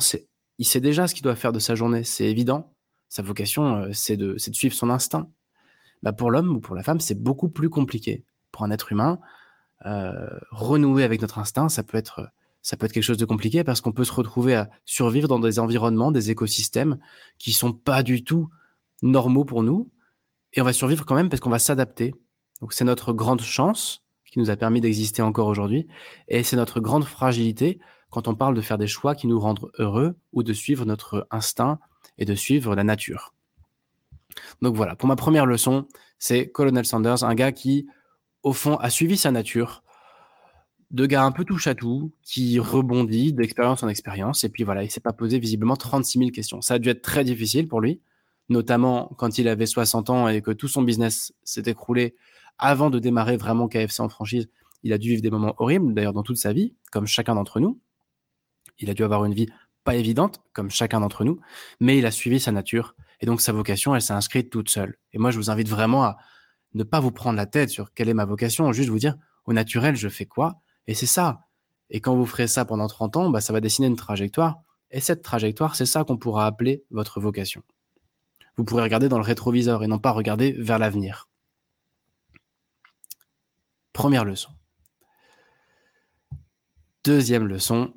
[0.59, 2.73] il sait déjà ce qu'il doit faire de sa journée, c'est évident.
[3.09, 5.29] Sa vocation, euh, c'est de, suivre son instinct.
[6.01, 8.23] bah pour l'homme ou pour la femme, c'est beaucoup plus compliqué.
[8.51, 9.19] Pour un être humain,
[9.85, 12.29] euh, renouer avec notre instinct, ça peut être
[12.63, 15.39] ça peut être quelque chose de compliqué parce qu'on peut se retrouver à survivre dans
[15.39, 16.97] des environnements, des écosystèmes
[17.37, 18.49] qui sont pas du tout
[19.01, 19.91] normaux pour nous,
[20.53, 22.15] et on va survivre quand même parce qu'on va s'adapter.
[22.61, 25.87] Donc c'est notre grande chance qui nous a permis d'exister encore aujourd'hui,
[26.29, 27.79] et c'est notre grande fragilité
[28.13, 31.27] quand on parle de faire des choix qui nous rendent heureux ou de suivre notre
[31.31, 31.79] instinct
[32.19, 33.33] et de suivre la nature.
[34.61, 35.87] Donc voilà, pour ma première leçon,
[36.19, 37.87] c'est Colonel Sanders, un gars qui,
[38.43, 39.83] au fond, a suivi sa nature,
[40.91, 44.83] de gars un peu touche à tout, qui rebondit d'expérience en expérience, et puis voilà,
[44.83, 46.61] il s'est pas posé visiblement 36 000 questions.
[46.61, 47.99] Ça a dû être très difficile pour lui,
[48.47, 52.15] notamment quand il avait 60 ans et que tout son business s'est écroulé
[52.59, 54.49] avant de démarrer vraiment KFC en franchise.
[54.83, 57.59] Il a dû vivre des moments horribles, d'ailleurs dans toute sa vie, comme chacun d'entre
[57.59, 57.79] nous.
[58.79, 59.47] Il a dû avoir une vie
[59.83, 61.39] pas évidente, comme chacun d'entre nous,
[61.79, 62.95] mais il a suivi sa nature.
[63.19, 64.97] Et donc sa vocation, elle s'est inscrite toute seule.
[65.11, 66.17] Et moi, je vous invite vraiment à
[66.73, 69.53] ne pas vous prendre la tête sur quelle est ma vocation, juste vous dire, au
[69.53, 70.61] naturel, je fais quoi?
[70.87, 71.45] Et c'est ça.
[71.89, 74.61] Et quand vous ferez ça pendant 30 ans, bah, ça va dessiner une trajectoire.
[74.91, 77.63] Et cette trajectoire, c'est ça qu'on pourra appeler votre vocation.
[78.57, 81.27] Vous pourrez regarder dans le rétroviseur et non pas regarder vers l'avenir.
[83.91, 84.51] Première leçon.
[87.03, 87.93] Deuxième leçon,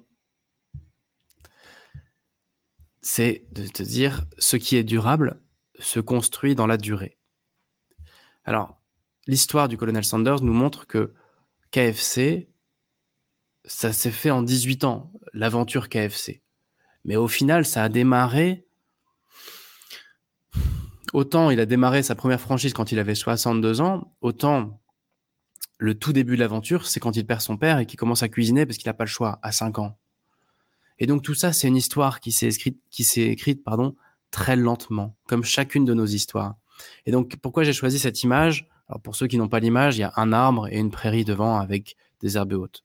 [3.07, 5.41] c'est de te dire ce qui est durable
[5.79, 7.19] se construit dans la durée.
[8.45, 8.81] Alors,
[9.29, 11.15] l'histoire du colonel Sanders nous montre que
[11.71, 12.51] KFC,
[13.65, 16.43] ça s'est fait en 18 ans, l'aventure KFC.
[17.05, 18.67] Mais au final, ça a démarré.
[21.13, 24.83] Autant il a démarré sa première franchise quand il avait 62 ans, autant
[25.79, 28.29] le tout début de l'aventure, c'est quand il perd son père et qu'il commence à
[28.29, 29.97] cuisiner parce qu'il n'a pas le choix à 5 ans.
[30.99, 33.97] Et donc tout ça, c'est une histoire qui s'est écrite, qui s'est écrite, pardon,
[34.31, 36.57] très lentement, comme chacune de nos histoires.
[37.05, 38.69] Et donc pourquoi j'ai choisi cette image?
[38.89, 41.25] Alors pour ceux qui n'ont pas l'image, il y a un arbre et une prairie
[41.25, 42.85] devant avec des herbes hautes.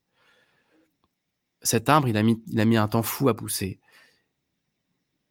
[1.62, 3.78] Cet arbre, il a mis, il a mis un temps fou à pousser.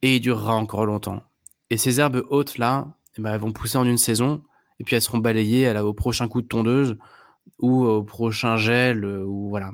[0.02, 1.24] Et il durera encore longtemps.
[1.70, 4.44] Et ces herbes hautes là, eh ben, elles vont pousser en une saison,
[4.80, 6.98] et puis elles seront balayées au prochain coup de tondeuse
[7.60, 9.72] ou au prochain gel, ou voilà.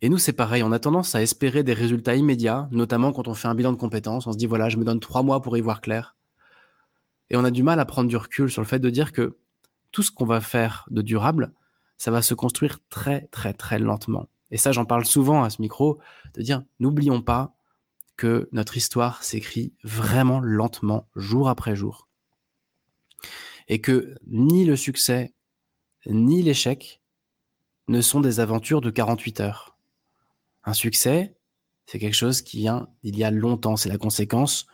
[0.00, 3.34] Et nous, c'est pareil, on a tendance à espérer des résultats immédiats, notamment quand on
[3.34, 4.26] fait un bilan de compétences.
[4.26, 6.16] On se dit, voilà, je me donne trois mois pour y voir clair.
[7.30, 9.36] Et on a du mal à prendre du recul sur le fait de dire que
[9.90, 11.52] tout ce qu'on va faire de durable,
[11.96, 14.28] ça va se construire très, très, très lentement.
[14.50, 15.98] Et ça, j'en parle souvent à ce micro,
[16.34, 17.54] de dire, n'oublions pas
[18.16, 22.08] que notre histoire s'écrit vraiment lentement, jour après jour.
[23.68, 25.34] Et que ni le succès,
[26.06, 27.02] ni l'échec
[27.88, 29.77] ne sont des aventures de 48 heures.
[30.68, 31.34] Un succès,
[31.86, 33.78] c'est quelque chose qui vient il y a longtemps.
[33.78, 34.66] C'est la conséquence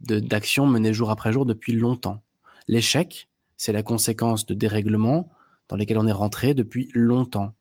[0.00, 2.22] d'actions menées jour après jour depuis longtemps.
[2.68, 5.28] L'échec, c'est la conséquence de dérèglements
[5.68, 7.52] dans lesquels on est rentré depuis longtemps.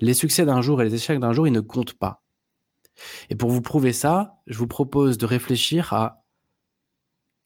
[0.00, 2.22] Les succès d'un jour et les échecs d'un jour, ils ne comptent pas.
[3.28, 6.24] Et pour vous prouver ça, je vous propose de réfléchir à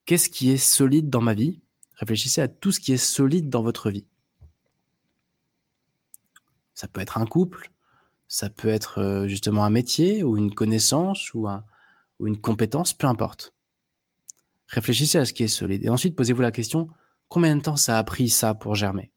[0.05, 1.59] qu'est-ce qui est solide dans ma vie.
[1.95, 4.07] Réfléchissez à tout ce qui est solide dans votre vie.
[6.75, 7.71] Ça peut être un couple,
[8.31, 11.49] ça peut être euh, justement un métier ou une connaissance ou,
[12.21, 13.53] une compétence, peu importe.
[14.67, 15.83] Réfléchissez à ce qui est solide.
[15.83, 16.87] Et ensuite, posez-vous la question,
[17.27, 19.11] combien de temps ça a pris ça pour germer?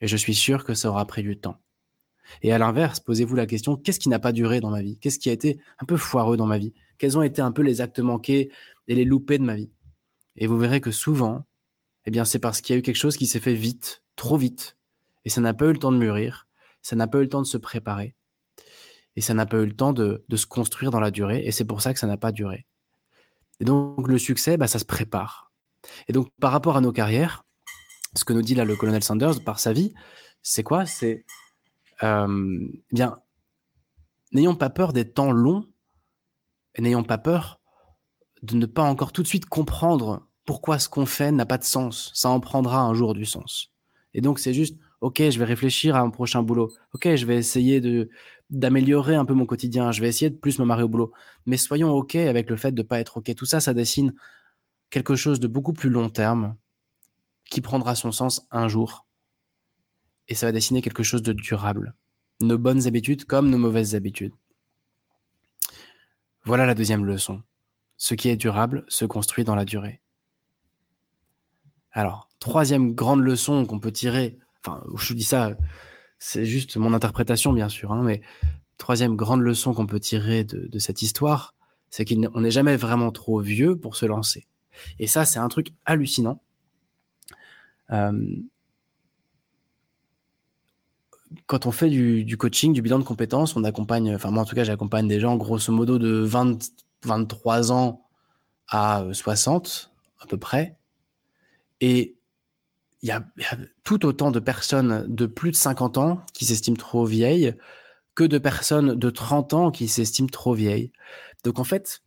[0.00, 1.60] Et je suis sûr que ça aura pris du temps.
[2.42, 4.98] Et à l'inverse, posez-vous la question, qu'est-ce qui n'a pas duré dans ma vie?
[4.98, 6.74] Qu'est-ce qui a été un peu foireux dans ma vie?
[6.98, 8.50] Quels ont été un peu les actes manqués
[8.88, 9.70] et les loupés de ma vie?
[10.34, 11.46] Et vous verrez que souvent,
[12.06, 14.36] eh bien, c'est parce qu'il y a eu quelque chose qui s'est fait vite, trop
[14.36, 14.76] vite,
[15.24, 16.48] et ça n'a pas eu le temps de mûrir,
[16.82, 18.16] ça n'a pas eu le temps de se préparer
[19.18, 21.64] et ça n'a pas eu le temps de, se construire dans la durée, et c'est
[21.64, 22.66] pour ça que ça n'a pas duré.
[23.58, 25.50] Et donc le succès, bah, ça se prépare.
[26.06, 27.44] Et donc par rapport à nos carrières,
[28.14, 29.92] ce que nous dit là le colonel Sanders par sa vie,
[30.40, 30.86] c'est quoi?
[30.86, 31.24] C'est
[32.04, 33.18] euh, bien,
[34.30, 35.66] n'ayons pas peur des temps longs,
[36.76, 37.58] et n'ayons pas peur
[38.42, 41.64] de ne pas encore tout de suite comprendre pourquoi ce qu'on fait n'a pas de
[41.64, 42.12] sens.
[42.14, 43.72] Ça en prendra un jour du sens.
[44.14, 46.70] Et donc c'est juste, ok, je vais réfléchir à un prochain boulot.
[46.94, 48.10] Ok, je vais essayer de
[48.50, 49.92] d'améliorer un peu mon quotidien.
[49.92, 51.12] Je vais essayer de plus me marrer au boulot.
[51.46, 53.34] Mais soyons OK avec le fait de ne pas être OK.
[53.34, 54.14] Tout ça, ça dessine
[54.90, 56.56] quelque chose de beaucoup plus long terme
[57.44, 59.06] qui prendra son sens un jour.
[60.28, 61.94] Et ça va dessiner quelque chose de durable.
[62.40, 64.34] Nos bonnes habitudes comme nos mauvaises habitudes.
[66.44, 67.42] Voilà la deuxième leçon.
[67.96, 70.00] Ce qui est durable se construit dans la durée.
[71.90, 75.56] Alors, troisième grande leçon qu'on peut tirer, enfin, je vous dis ça
[76.18, 77.92] c'est juste mon interprétation, bien sûr.
[77.92, 78.20] Hein, mais
[78.76, 81.54] troisième grande leçon qu'on peut tirer de, cette histoire,
[81.90, 84.46] c'est qu'on n'est jamais vraiment trop vieux pour se lancer.
[84.98, 86.40] Et ça, c'est un truc hallucinant.
[91.46, 94.54] quand on fait du, coaching, du bilan de compétences, on accompagne, enfin moi en tout
[94.54, 96.70] cas j'accompagne des gens grosso modo de 20,
[97.04, 98.06] 23 ans
[98.68, 100.76] à 60 à peu près.
[101.80, 102.17] Et
[103.02, 103.24] il y, a,
[103.84, 107.54] tout autant de personnes de plus de 50 ans qui s'estiment trop vieilles
[108.14, 110.90] que de personnes de 30 ans qui s'estiment trop vieilles.
[111.44, 112.02] Donc en fait,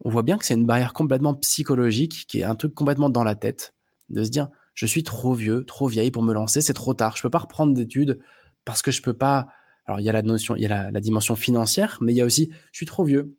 [0.00, 3.24] on voit bien que c'est une barrière complètement psychologique, qui est un truc complètement dans
[3.24, 3.74] la tête,
[4.08, 7.16] de se dire je suis trop vieux, trop vieille pour me lancer, c'est trop tard,
[7.16, 8.20] je peux pas reprendre d'études
[8.64, 9.48] parce que je peux pas.
[9.86, 12.20] Alors il y a la notion, il y a la, dimension financière, mais il y
[12.20, 13.36] a aussi je suis trop vieux,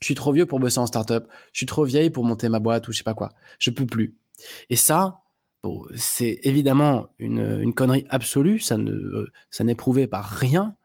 [0.00, 2.58] je suis trop vieux pour bosser en startup, je suis trop vieille pour monter ma
[2.60, 4.16] boîte ou je sais pas quoi, je peux plus.
[4.70, 5.23] Et ça,
[5.94, 10.76] c'est évidemment une, connerie absolue, ça ne, ça n'est prouvé par rien.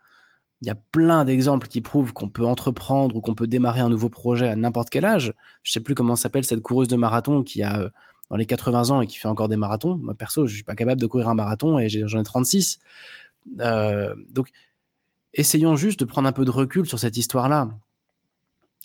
[0.62, 3.90] Il y a plein d'exemples qui prouvent qu'on peut entreprendre ou qu'on peut démarrer un
[3.90, 5.34] nouveau projet à n'importe quel âge.
[5.64, 7.90] Je sais plus comment s'appelle cette coureuse de marathon qui a euh,
[8.30, 9.98] dans les 80 ans et qui fait encore des marathons.
[9.98, 12.80] Moi, perso, je suis pas capable de courir un marathon et j'en ai 36.
[13.60, 14.50] Euh, donc,
[15.34, 17.70] essayons juste de prendre un peu de recul sur cette histoire-là.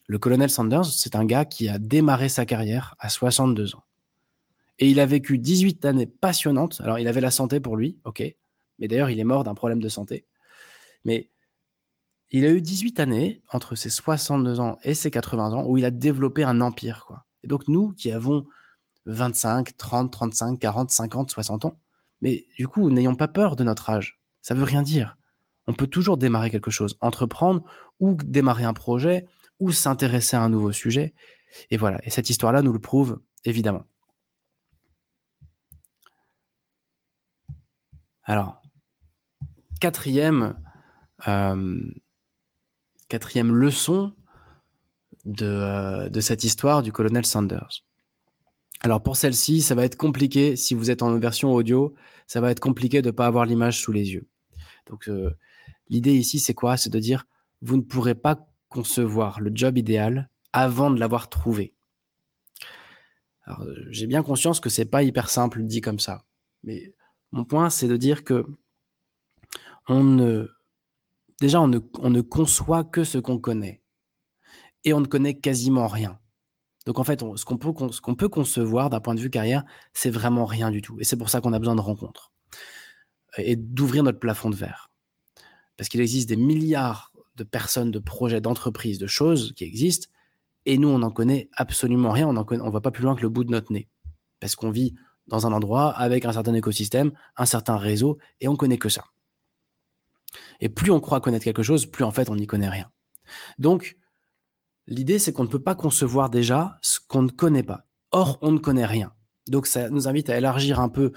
[0.06, 3.82] Le colonel Sanders, c'est un gars qui a démarré sa carrière à 62 ans.
[4.78, 6.80] Et il a vécu 18 années passionnantes.
[6.82, 8.22] Alors, il avait la santé pour lui, ok.
[8.78, 10.26] Mais d'ailleurs, il est mort d'un problème de santé.
[11.04, 11.30] Mais
[12.30, 15.84] il a eu 18 années entre ses 62 ans et ses 80 ans où il
[15.84, 17.24] a développé un empire, quoi.
[17.44, 18.46] Et donc, nous qui avons
[19.06, 21.78] 25, 30, 35, 40, 50, 60 ans,
[22.20, 24.20] mais du coup, n'ayons pas peur de notre âge.
[24.40, 25.16] Ça veut rien dire.
[25.66, 27.64] On peut toujours démarrer quelque chose, entreprendre
[28.00, 29.26] ou démarrer un projet
[29.60, 31.14] ou s'intéresser à un nouveau sujet.
[31.70, 32.00] Et voilà.
[32.04, 33.84] Et cette histoire-là nous le prouve, évidemment.
[38.24, 38.62] Alors,
[39.80, 40.56] quatrième,
[41.28, 41.80] euh,
[43.10, 44.14] leçon
[45.26, 47.84] de, euh, de, cette histoire du colonel Sanders.
[48.80, 51.94] Alors pour celle-ci, ça va être compliqué, si vous êtes en version audio,
[52.26, 54.26] ça va être compliqué de ne pas avoir l'image sous les yeux.
[54.86, 55.30] Donc euh,
[55.88, 56.76] l'idée ici, c'est quoi?
[56.76, 57.26] C'est de dire,
[57.62, 61.74] vous ne pourrez pas concevoir le job idéal avant de l'avoir trouvé.
[63.44, 66.24] Alors j'ai bien conscience que c'est pas hyper simple dit comme ça,
[66.62, 66.94] mais
[67.34, 68.46] mon point, c'est de dire que
[69.88, 70.46] on ne,
[71.40, 73.82] déjà, on ne, conçoit que ce qu'on connaît.
[74.84, 76.20] Et on ne connaît quasiment rien.
[76.86, 77.72] Donc en fait, ce qu'on peut,
[78.16, 81.00] peut, concevoir d'un point de vue carrière, c'est vraiment rien du tout.
[81.00, 82.32] Et c'est pour ça qu'on a besoin de rencontres.
[83.36, 84.92] Et d'ouvrir notre plafond de verre.
[85.76, 90.06] Parce qu'il existe des milliards de personnes, de projets, d'entreprises, de choses qui existent.
[90.66, 92.28] Et nous, on n'en connaît absolument rien.
[92.28, 93.88] On ne va pas plus loin que le bout de notre nez.
[94.38, 94.94] Parce qu'on vit
[95.26, 99.04] dans un endroit avec un certain écosystème, un certain réseau, et on connaît que ça.
[100.60, 102.90] Et plus on croit connaître quelque chose, plus en fait on n'y connaît rien.
[103.58, 103.96] Donc,
[104.86, 107.86] l'idée c'est qu'on ne peut pas concevoir déjà ce qu'on ne connaît pas.
[108.10, 109.12] Or, on ne connaît rien.
[109.48, 111.12] Donc, ça nous invite à élargir un peu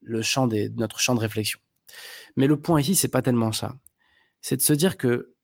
[0.00, 1.60] le champ des, notre champ de réflexion.
[2.36, 3.74] Mais le point ici, c'est pas tellement ça.
[4.40, 5.34] C'est de se dire que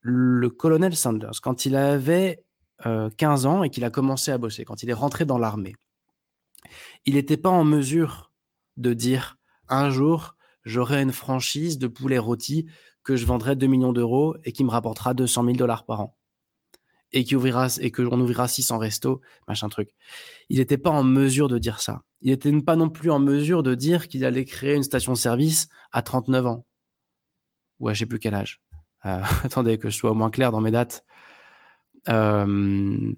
[0.00, 2.44] le colonel Sanders, quand il avait
[2.82, 5.74] 15 euh, ans et qu'il a commencé à bosser, quand il est rentré dans l'armée,
[7.04, 8.32] il n'était pas en mesure
[8.76, 12.66] de dire un jour, j'aurai une franchise de poulet rôti
[13.02, 16.16] que je vendrai 2 millions d'euros et qui me rapportera 200 000 dollars par an.
[17.12, 19.90] Et qui ouvrira, et que on ouvrira 600 restos, machin truc.
[20.48, 22.02] Il n'était pas en mesure de dire ça.
[22.22, 26.02] Il n'était pas non plus en mesure de dire qu'il allait créer une station-service à
[26.02, 26.66] 39 ans.
[27.78, 28.60] Ou à je sais plus quel âge.
[29.06, 31.04] Euh, attendez que je sois au moins clair dans mes dates.
[32.08, 33.12] Euh,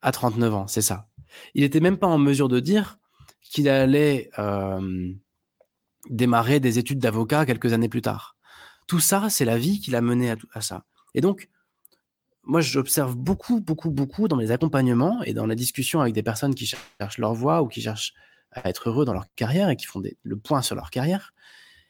[0.00, 1.09] à 39 ans, c'est ça.
[1.54, 2.98] Il n'était même pas en mesure de dire
[3.42, 5.12] qu'il allait euh,
[6.08, 8.36] démarrer des études d'avocat quelques années plus tard.
[8.86, 10.84] Tout ça, c'est la vie qui l'a mené à, ça.
[11.14, 11.48] Et donc,
[12.42, 16.54] moi, j'observe beaucoup, beaucoup, beaucoup dans les accompagnements et dans la discussion avec des personnes
[16.54, 18.14] qui cherchent leur voie ou qui cherchent
[18.52, 21.32] à être heureux dans leur carrière et qui font le point sur leur carrière.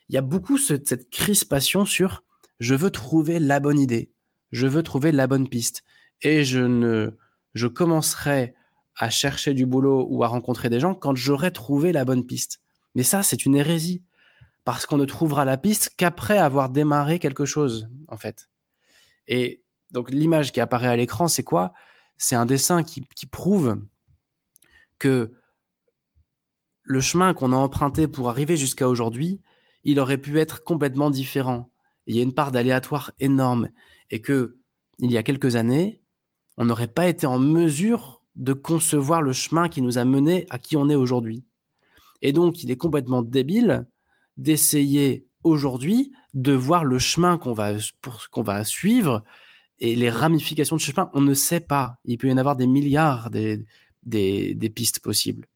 [0.09, 2.25] Il y a beaucoup cette crispation sur
[2.59, 4.13] je veux trouver la bonne idée,
[4.53, 5.85] je veux trouver la bonne piste
[6.21, 7.17] et je ne,
[7.55, 8.55] je commencerai
[9.01, 12.61] à chercher du boulot ou à rencontrer des gens quand j'aurai trouvé la bonne piste.
[12.95, 14.05] Mais ça, c'est une hérésie.
[14.65, 18.51] Parce qu'on ne trouvera la piste qu'après avoir démarré quelque chose, en fait.
[19.27, 21.73] Et donc, l'image qui apparaît à l'écran, c'est quoi?
[22.19, 23.81] C'est un dessin qui, prouve
[24.99, 25.33] que
[26.83, 29.41] le chemin qu'on a emprunté pour arriver jusqu'à aujourd'hui,
[29.83, 31.71] il aurait pu être complètement différent.
[32.07, 33.71] Il y a une part d'aléatoire énorme.
[34.11, 34.59] Et que,
[34.99, 36.03] il y a quelques années,
[36.59, 40.59] on n'aurait pas été en mesure de concevoir le chemin qui nous a mené à
[40.59, 41.45] qui on est aujourd'hui.
[42.23, 43.87] Et donc, il est complètement débile
[44.37, 47.73] d'essayer aujourd'hui de voir le chemin qu'on va,
[48.31, 49.25] qu'on va suivre
[49.79, 51.11] et les ramifications de ce chemin.
[51.15, 51.97] On ne sait pas.
[52.05, 53.65] Il peut y en avoir des milliards des,
[54.05, 55.47] des, pistes possibles.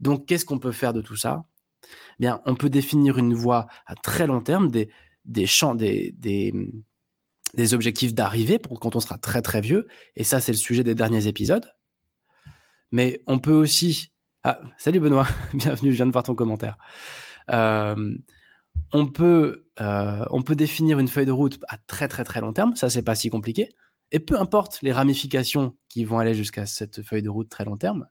[0.00, 1.44] Donc, qu'est-ce qu'on peut faire de tout ça?
[2.18, 4.90] Bien, on peut définir une voie à très long terme, des,
[5.24, 6.52] des champs, des, des,
[7.54, 9.86] des objectifs d'arrivée pour quand on sera très très vieux.
[10.16, 11.70] Et ça, c'est le sujet des derniers épisodes.
[12.90, 14.12] Mais on peut aussi.
[14.44, 16.78] Ah, salut Benoît, bienvenue, je viens de voir ton commentaire.
[17.50, 18.16] Euh,
[18.92, 22.52] on, peut, euh, on peut définir une feuille de route à très très très long
[22.52, 23.70] terme, ça c'est pas si compliqué.
[24.10, 27.76] Et peu importe les ramifications qui vont aller jusqu'à cette feuille de route très long
[27.76, 28.06] terme.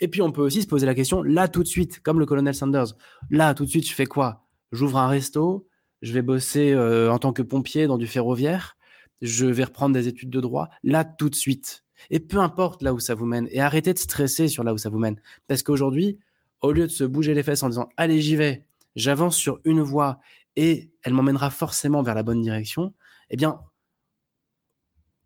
[0.00, 2.26] Et puis on peut aussi se poser la question, là tout de suite, comme le
[2.26, 2.94] colonel Sanders,
[3.30, 4.46] là tout de suite je fais quoi?
[4.72, 5.68] J'ouvre un resto,
[6.02, 8.76] je vais bosser euh, en tant que pompier dans du ferroviaire,
[9.20, 11.84] je vais reprendre des études de droit, là tout de suite.
[12.08, 14.78] Et peu importe là où ça vous mène, et arrêtez de stresser sur là où
[14.78, 15.20] ça vous mène.
[15.46, 16.18] Parce qu'aujourd'hui,
[16.60, 18.64] au lieu de se bouger les fesses en disant allez j'y vais,
[18.96, 20.20] j'avance sur une voie
[20.56, 22.94] et elle m'emmènera forcément vers la bonne direction,
[23.30, 23.60] eh bien,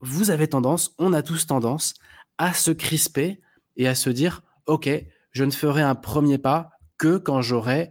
[0.00, 1.94] vous avez tendance, on a tous tendance
[2.38, 3.40] à se crisper
[3.76, 4.88] et à se dire ok,
[5.30, 7.90] je ne ferai un premier pas que quand j'aurai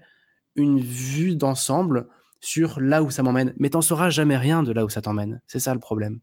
[0.56, 2.08] une vue d'ensemble
[2.40, 3.54] sur là où ça m'emmène.
[3.58, 5.42] Mais t'en sauras jamais rien de là où ça t'emmène.
[5.48, 6.20] C'est ça le problème.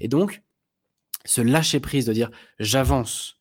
[0.00, 0.42] Et donc,
[1.28, 3.40] se lâcher prise de dire j'avance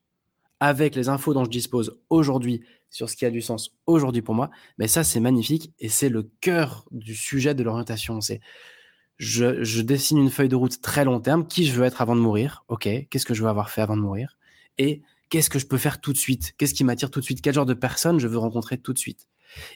[0.59, 4.35] avec les infos dont je dispose aujourd'hui sur ce qui a du sens aujourd'hui pour
[4.35, 8.19] moi, mais ça c'est magnifique et c'est le cœur du sujet de l'orientation.
[8.19, 8.41] C'est
[9.17, 12.21] je, dessine une feuille de route très long terme, qui je veux être avant de
[12.21, 14.37] mourir, ok, qu'est-ce que je veux avoir fait avant de mourir,
[14.77, 17.41] et qu'est-ce que je peux faire tout de suite, qu'est-ce qui m'attire tout de suite,
[17.41, 19.27] quel genre de personne je veux rencontrer tout de suite?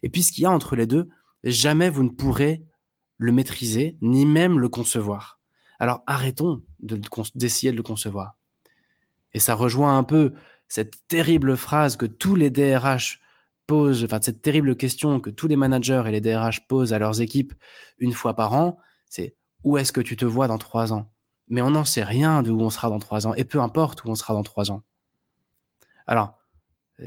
[0.03, 1.09] Et puis ce qu'il y a entre les deux,
[1.43, 2.64] jamais vous ne pourrez
[3.18, 5.40] le maîtriser, ni même le concevoir.
[5.82, 8.38] Alors arrêtons d'essayer de, le concevoir.
[9.34, 10.34] Et ça rejoint un peu
[10.67, 13.19] cette terrible phrase que tous les DRH
[13.65, 17.19] posent, enfin cette terrible question que tous les managers et les DRH posent à leurs
[17.19, 17.55] équipes
[17.97, 18.77] une fois par an,
[19.09, 21.11] c'est où est-ce que tu te vois dans trois ans?
[21.47, 24.05] Mais on n'en sait rien de où on sera dans trois ans, et peu importe
[24.05, 24.84] où on sera dans trois ans.
[26.05, 26.38] Alors,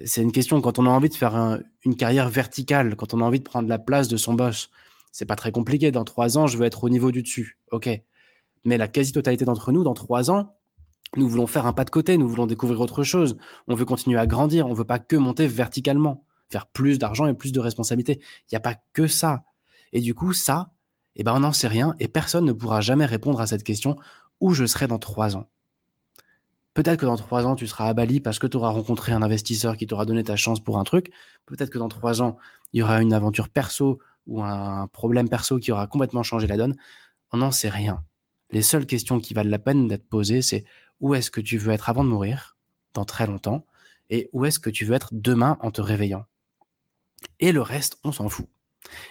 [0.05, 3.25] c'est une question quand on a envie de faire une carrière verticale, quand on a
[3.25, 4.69] envie de prendre la place de son boss.
[5.13, 5.93] C'est pas très compliqué.
[5.93, 7.57] Dans trois ans, je veux être au niveau du dessus.
[7.71, 7.89] OK.
[8.65, 10.57] Mais la quasi-totalité d'entre nous, dans trois ans,
[11.17, 13.37] nous voulons faire un pas de côté, nous voulons découvrir autre chose.
[13.69, 14.67] On veut continuer à grandir.
[14.67, 18.21] On veut pas que monter verticalement, faire plus d'argent et plus de responsabilités.
[18.21, 19.45] Il n'y a pas que ça.
[19.93, 20.73] Et du coup, ça,
[21.17, 23.97] eh ben, on n'en sait rien et personne ne pourra jamais répondre à cette question
[24.41, 25.49] où je serai dans trois ans.
[26.75, 29.23] Peut-être que dans trois ans, tu seras à Bali parce que tu auras rencontré un
[29.23, 31.13] investisseur qui t'aura donné ta chance pour un truc.
[31.47, 32.37] Peut-être que dans trois ans,
[32.73, 36.57] il y aura une aventure perso ou un problème perso qui aura complètement changé la
[36.57, 36.75] donne.
[37.31, 38.03] On n'en sait rien.
[38.55, 40.65] Les seules questions qui valent la peine d'être posées, c'est
[41.01, 42.57] où est-ce que tu veux être avant de mourir,
[42.95, 43.67] dans très longtemps,
[44.09, 46.25] et où est-ce que tu veux être demain en te réveillant.
[47.41, 48.47] Et le reste, on s'en fout.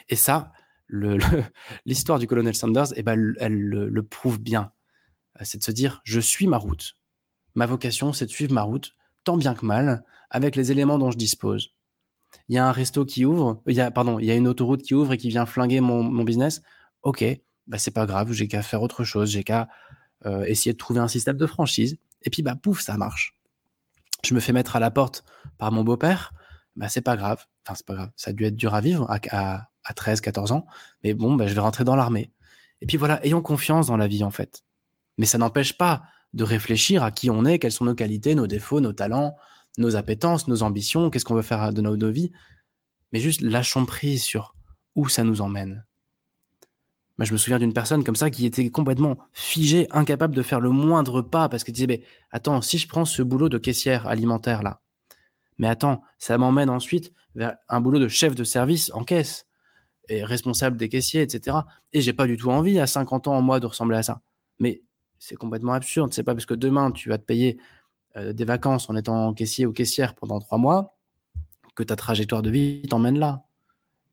[0.10, 0.52] Et ça,
[1.86, 4.72] l'histoire du colonel Sanders, eh ben, elle, le prouve bien.
[5.42, 6.96] C'est de se dire, je suis ma route
[7.56, 11.12] Ma vocation, c'est de suivre ma route, tant bien que mal, avec les éléments dont
[11.12, 11.76] je dispose.
[12.50, 14.96] Il y a un resto qui ouvre, a, pardon, il y a une autoroute qui
[14.96, 16.62] ouvre et qui vient flinguer mon, business.
[17.04, 17.24] Ok,
[17.68, 19.70] bah c'est pas grave, j'ai qu'à faire autre chose, j'ai qu'à
[20.26, 21.98] euh, essayer de trouver un système de franchise.
[22.24, 23.36] Et puis bah pouf, ça marche.
[24.24, 25.24] Je me fais mettre à la porte
[25.58, 26.34] par mon beau-père,
[26.76, 27.46] bah c'est pas grave.
[27.66, 30.52] Enfin c'est pas grave, ça a dû être dur à vivre à, à, 13, 14
[30.52, 30.66] ans,
[31.04, 32.32] mais bon, bah, je vais rentrer dans l'armée.
[32.82, 34.64] Et puis voilà, ayons confiance dans la vie en fait.
[35.18, 36.04] Mais ça n'empêche pas
[36.34, 39.36] de réfléchir à qui on est, quelles sont nos qualités, nos défauts, nos talents,
[39.78, 42.32] nos appétences, nos ambitions, qu'est-ce qu'on veut faire de nos, nos vies.
[43.12, 44.56] Mais juste lâchons prise sur
[44.96, 45.86] où ça nous emmène.
[47.18, 50.60] Moi, je me souviens d'une personne comme ça qui était complètement figée, incapable de faire
[50.60, 52.02] le moindre pas parce qu'elle disait, mais
[52.32, 54.82] attends, si je prends ce boulot de caissière alimentaire là,
[55.60, 59.46] mais attends, ça m'emmène ensuite vers un boulot de chef de service en caisse
[60.10, 61.58] et responsable des caissiers, etc.
[61.94, 64.22] Et j'ai pas du tout envie à 50 ans en moi de ressembler à ça.
[64.60, 64.82] Mais
[65.20, 66.14] c'est complètement absurde.
[66.14, 67.58] C'est pas parce que demain tu vas te payer
[68.18, 70.98] euh, des vacances en étant caissier ou caissière pendant trois mois
[71.76, 73.46] que ta trajectoire de vie t'emmène là.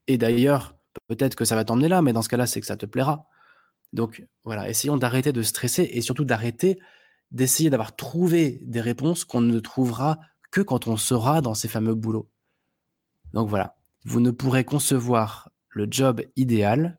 [0.07, 0.77] Et d'ailleurs,
[1.11, 3.27] peut-être que ça va t'emmener là, mais dans ce cas-là, c'est que ça te plaira.
[3.93, 6.79] Donc voilà, essayons d'arrêter de stresser et surtout d'arrêter
[7.33, 10.21] d'essayer d'avoir trouvé des réponses qu'on ne trouvera
[10.53, 12.31] que quand on sera dans ces fameux boulots.
[13.33, 16.99] Donc voilà, vous ne pourrez concevoir le job idéal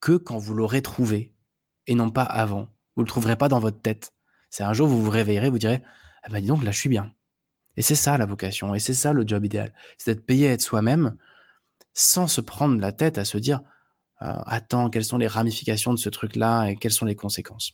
[0.00, 1.32] que quand vous l'aurez trouvé
[1.86, 2.68] et non pas avant.
[2.96, 4.12] Vous le trouverez pas dans votre tête.
[4.50, 5.82] C'est un jour, vous vous réveillerez, vous direz,
[6.24, 7.12] ah ben dis donc, là, je suis bien.
[7.76, 9.72] Et c'est ça la vocation, et c'est ça le job idéal.
[9.98, 11.16] C'est d'être payé à être soi-même
[11.94, 13.60] sans se prendre la tête à se dire,
[14.22, 17.72] euh, attends, quelles sont les ramifications de ce truc-là et quelles sont les conséquences?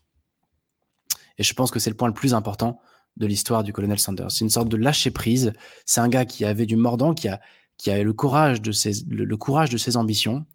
[1.38, 2.80] Et je pense que c'est le point le plus important
[3.16, 4.30] de l'histoire du colonel Sanders.
[4.30, 5.52] C'est une sorte de lâcher prise.
[5.84, 7.40] C'est un gars qui avait du mordant, qui a,
[7.76, 10.46] qui a le courage de ses, le courage de ses ambitions.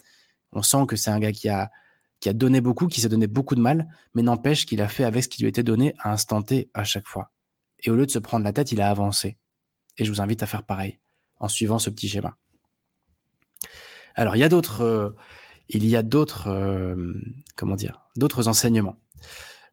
[0.53, 1.71] On sent que c'est un gars qui a,
[2.19, 5.03] qui a donné beaucoup, qui s'est donné beaucoup de mal, mais n'empêche qu'il a fait
[5.03, 7.31] avec ce qui lui était donné à instant T à chaque fois.
[7.79, 9.37] Et au lieu de se prendre la tête, il a avancé.
[9.97, 10.99] Et je vous invite à faire pareil.
[11.39, 12.37] en suivant ce petit schéma.
[14.15, 15.09] Alors, il y a d'autres, euh,
[15.69, 17.13] il y a d'autres, euh,
[17.55, 18.97] comment dire, d'autres enseignements.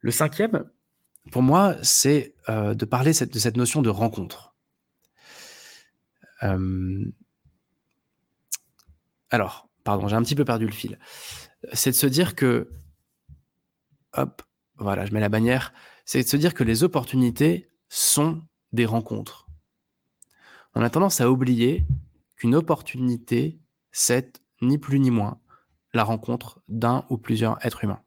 [0.01, 0.65] Le cinquième,
[1.33, 4.55] pour moi, c'est euh, de parler de cette notion de rencontre.
[9.31, 11.01] alors, pardon, j'ai un petit peu perdu le fil.
[11.73, 12.71] C'est de se dire que,
[14.13, 14.43] hop,
[14.77, 15.73] voilà, je mets la bannière.
[16.05, 19.49] C'est de se dire que les opportunités sont des rencontres.
[20.75, 21.85] On a tendance à oublier
[22.37, 23.59] qu'une opportunité,
[23.93, 25.39] c'est ni plus ni moins
[25.95, 28.03] la rencontre d'un ou plusieurs êtres humains.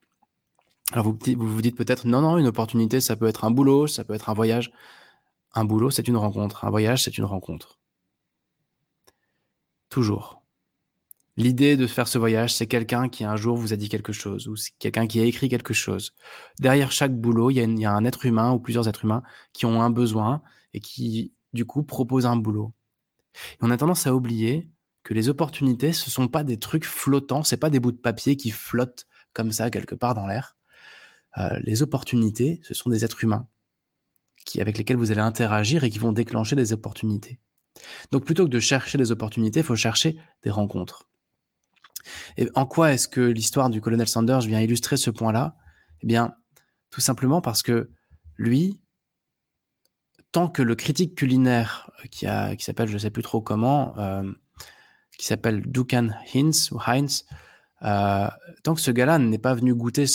[0.92, 4.04] Alors vous vous, dites peut-être, non, non, une opportunité, ça peut être un boulot, ça
[4.04, 4.72] peut être un voyage.
[5.54, 6.66] Un boulot, c'est une rencontre.
[6.66, 7.80] Un voyage, c'est une rencontre.
[9.90, 10.42] Toujours.
[11.38, 14.48] L'idée de faire ce voyage, c'est quelqu'un qui un jour vous a dit quelque chose,
[14.50, 16.14] ou quelqu'un qui a écrit quelque chose.
[16.60, 19.06] Derrière chaque boulot, il y, a il y, a un être humain ou plusieurs êtres
[19.06, 19.24] humains
[19.54, 20.42] qui ont un besoin
[20.74, 22.74] et qui, du coup, proposent un boulot.
[23.54, 24.70] Et on a tendance à oublier
[25.04, 28.36] que les opportunités, ce sont pas des trucs flottants, c'est pas des bouts de papier
[28.36, 30.58] qui flottent comme ça quelque part dans l'air.
[31.38, 33.48] Euh, les opportunités, ce sont des êtres humains
[34.46, 37.40] qui, avec lesquels vous allez interagir et qui vont déclencher des opportunités.
[38.12, 41.08] Donc plutôt que de chercher des opportunités, il faut chercher des rencontres.
[42.38, 45.56] Et en quoi est-ce que l'histoire du colonel Sanders vient illustrer ce point-là?
[46.02, 46.36] Eh bien,
[46.90, 47.92] tout simplement parce que
[48.38, 48.82] lui,
[50.32, 52.26] tant que le critique culinaire qui,
[52.58, 54.24] qui s'appelle, je ne sais plus trop comment, euh,
[55.18, 57.26] qui s'appelle Dukan Heinz, ou Heinz,
[57.84, 58.28] euh,
[58.64, 60.06] tant que ce gars-là n'est pas venu goûter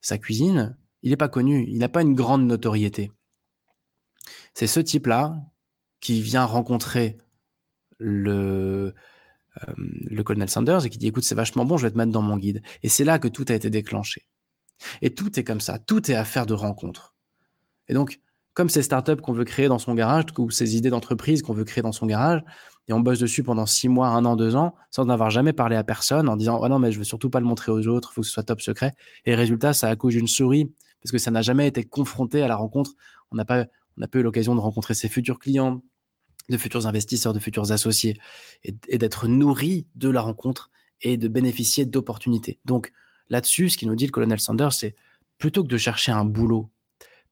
[0.00, 3.10] sa cuisine, il n'est pas connu, il n'a pas une grande notoriété.
[4.54, 5.40] C'est ce type-là
[6.00, 7.18] qui vient rencontrer
[7.98, 8.94] le,
[9.56, 12.12] euh, le colonel Sanders et qui dit écoute c'est vachement bon, je vais te mettre
[12.12, 12.62] dans mon guide.
[12.82, 14.26] Et c'est là que tout a été déclenché.
[15.02, 17.14] Et tout est comme ça, tout est affaire de rencontre.
[17.88, 18.20] Et donc,
[18.54, 21.64] comme ces startups qu'on veut créer dans son garage, ou ces idées d'entreprise qu'on veut
[21.64, 22.42] créer dans son garage,
[22.88, 25.76] et on bosse dessus pendant six mois, un an, deux ans, sans n'avoir jamais parlé
[25.76, 28.12] à personne, en disant oh non mais je veux surtout pas le montrer aux autres,
[28.12, 28.94] faut que ce soit top secret.
[29.26, 30.72] Et résultat, ça accouche d'une souris
[31.02, 32.92] parce que ça n'a jamais été confronté à la rencontre.
[33.30, 33.66] On n'a pas,
[33.96, 35.82] on n'a pas eu l'occasion de rencontrer ses futurs clients,
[36.48, 38.18] de futurs investisseurs, de futurs associés,
[38.64, 40.70] et, d'être nourri de la rencontre
[41.02, 42.58] et de bénéficier d'opportunités.
[42.64, 42.92] Donc
[43.28, 44.96] là-dessus, ce qui nous dit le colonel Sanders, c'est
[45.36, 46.70] plutôt que de chercher un boulot,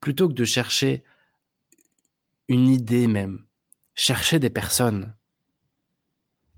[0.01, 1.03] plutôt que de chercher
[2.49, 3.45] une idée même,
[3.95, 5.15] chercher des personnes.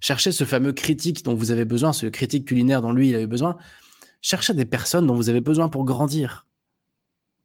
[0.01, 3.27] Cherchez ce fameux critique dont vous avez besoin, ce critique culinaire dont lui il avait
[3.27, 3.57] besoin.
[4.21, 6.47] Cherchez des personnes dont vous avez besoin pour grandir.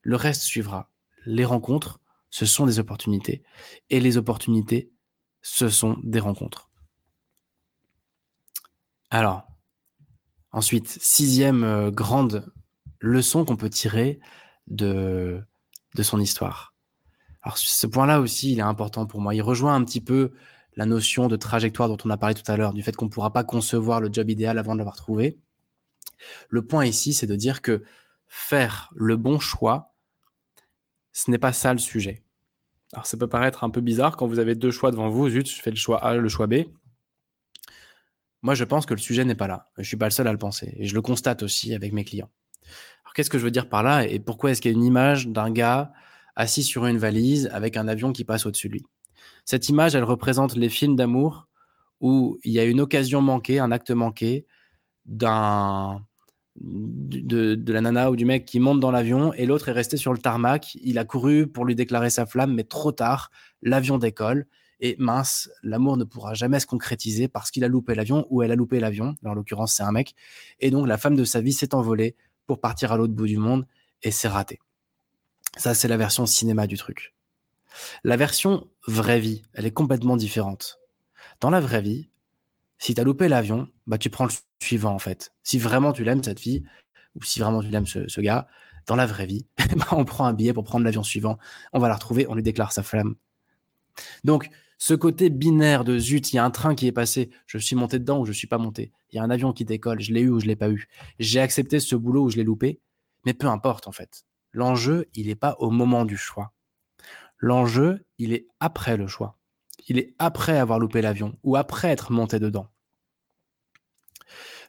[0.02, 0.92] Le reste suivra.
[1.26, 2.00] Les rencontres,
[2.30, 3.44] ce sont des opportunités.
[3.90, 4.92] Et les opportunités,
[5.42, 6.70] ce sont des rencontres.
[9.10, 9.48] Alors,
[10.52, 12.52] ensuite, sixième euh, grande
[13.00, 14.20] leçon qu'on peut tirer
[14.68, 15.42] de,
[15.96, 16.74] de son histoire.
[17.44, 19.36] Alors, ce point-là aussi, il est important pour moi.
[19.36, 20.32] Il rejoint un petit peu
[20.76, 23.10] la notion de trajectoire dont on a parlé tout à l'heure, du fait qu'on ne
[23.10, 25.38] pourra pas concevoir le job idéal avant de l'avoir trouvé.
[26.50, 27.84] Le point ici, c'est de dire que
[28.28, 29.94] faire le bon choix,
[31.12, 32.24] ce n'est pas ça le sujet.
[32.94, 35.50] Alors ça peut paraître un peu bizarre quand vous avez deux choix devant vous, zut,
[35.50, 36.66] je fais le choix A, le choix B.
[38.42, 39.70] Moi, je pense que le sujet n'est pas là.
[39.78, 40.76] Je ne suis pas le seul à le penser.
[40.78, 42.30] Et je le constate aussi avec mes clients.
[43.06, 44.84] Alors qu'est-ce que je veux dire par là et pourquoi est-ce qu'il y a une
[44.84, 45.94] image d'un gars
[46.36, 48.86] assis sur une valise avec un avion qui passe au-dessus de lui?
[49.46, 51.48] Cette image, elle représente les films d'amour
[52.00, 54.46] où il y a une occasion manquée, un acte manqué
[55.06, 56.06] d'un
[56.56, 60.14] de, la nana ou du mec qui monte dans l'avion et l'autre est resté sur
[60.14, 60.76] le tarmac.
[60.82, 63.32] Il a couru pour lui déclarer sa flamme, mais trop tard,
[63.62, 64.46] l'avion décolle
[64.80, 68.52] et mince, l'amour ne pourra jamais se concrétiser parce qu'il a loupé l'avion ou elle
[68.52, 69.16] a loupé l'avion.
[69.24, 70.14] En l'occurrence, c'est un mec.
[70.60, 72.16] Et donc, la femme de sa vie s'est envolée
[72.48, 73.66] pour partir à l'autre bout du monde
[74.02, 74.60] et c'est raté.
[75.56, 77.14] Ça, c'est la version cinéma du truc.
[78.04, 80.80] La version vraie vie, elle est complètement différente.
[81.40, 82.10] Dans la vraie vie,
[82.78, 84.32] si tu as loupé l'avion, bah tu prends le
[84.62, 85.34] suivant en fait.
[85.44, 86.64] Si vraiment tu l'aimes cette fille,
[87.16, 88.48] ou si vraiment tu l'aimes ce, gars,
[88.88, 89.46] dans la vraie vie,
[89.78, 91.38] bah, on prend un billet pour prendre l'avion suivant,
[91.72, 93.16] on va la retrouver, on lui déclare sa flamme.
[94.24, 97.58] Donc, ce côté binaire de zut, il y a un train qui est passé, je
[97.58, 98.92] suis monté dedans ou je suis pas monté.
[99.12, 100.90] Il y a un avion qui décolle, je l'ai eu ou je l'ai pas eu.
[101.20, 102.82] J'ai accepté ce boulot ou je l'ai loupé,
[103.26, 104.26] mais peu importe en fait.
[104.52, 106.52] L'enjeu, il n'est pas au moment du choix.
[107.44, 109.38] L'enjeu, il est après le choix.
[109.90, 112.70] Il est après avoir loupé l'avion ou après être monté dedans.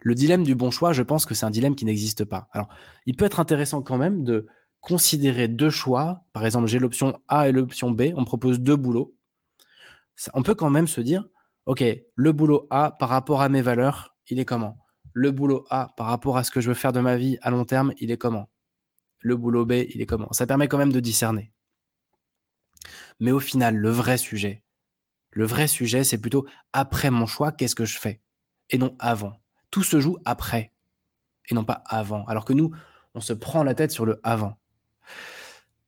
[0.01, 2.49] Le dilemme du bon choix, je pense que c'est un dilemme qui n'existe pas.
[2.51, 2.68] Alors,
[3.07, 4.49] il peut être intéressant quand même de
[4.81, 6.25] considérer deux choix.
[6.33, 8.07] Par exemple, j'ai l'option A et l'option B.
[8.16, 9.14] On propose deux boulots.
[10.33, 11.29] On peut quand même se dire,
[11.66, 11.85] OK,
[12.16, 14.79] le boulot A par rapport à mes valeurs, il est comment?
[15.12, 17.53] Le boulot A par rapport à ce que je veux faire de ma vie à
[17.53, 18.51] long terme, il est comment?
[19.20, 20.33] Le boulot B, il est comment?
[20.33, 21.53] Ça permet quand même de discerner.
[23.20, 24.62] Mais au final, le vrai sujet,
[25.37, 28.20] Le vrai sujet, c'est plutôt après mon choix, qu'est-ce que je fais?
[28.70, 29.41] Et non avant.
[29.70, 30.72] Tout se joue après
[31.51, 32.24] et non pas avant.
[32.26, 32.70] Alors que nous,
[33.14, 34.59] on se prend la tête sur le avant.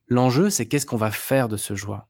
[0.08, 2.08] L'enjeu, c'est qu'est-ce qu'on va faire de ce choix?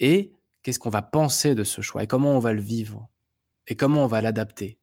[0.00, 2.02] Et qu'est-ce qu'on va penser de ce choix?
[2.02, 3.08] Et comment on va le vivre?
[3.66, 4.78] Et comment on va l'adapter?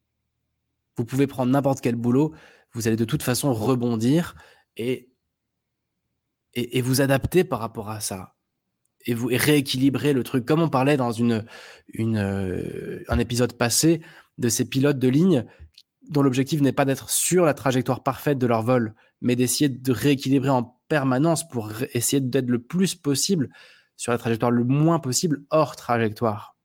[0.97, 2.33] Vous pouvez prendre n'importe quel boulot,
[2.73, 4.35] vous allez de toute façon rebondir
[4.77, 5.09] et,
[6.53, 8.35] et, vous adapter par rapport à ça.
[9.05, 10.45] Et vous rééquilibrer le truc.
[10.45, 11.45] Comme on parlait dans une,
[11.99, 14.01] euh, un épisode passé
[14.37, 15.45] de ces pilotes de ligne
[16.09, 19.91] dont l'objectif n'est pas d'être sur la trajectoire parfaite de leur vol, mais d'essayer de
[19.91, 23.49] rééquilibrer en permanence pour essayer d'être le plus possible
[23.95, 26.57] sur la trajectoire, le moins possible hors trajectoire.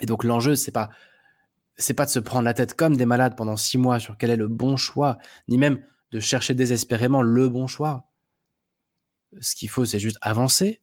[0.00, 0.90] Et donc l'enjeu, c'est pas
[1.76, 4.30] c'est pas de se prendre la tête comme des malades pendant six mois sur quel
[4.30, 5.80] est le bon choix, ni même
[6.10, 8.10] de chercher désespérément le bon choix.
[9.40, 10.80] Ce qu'il faut, c'est juste avancer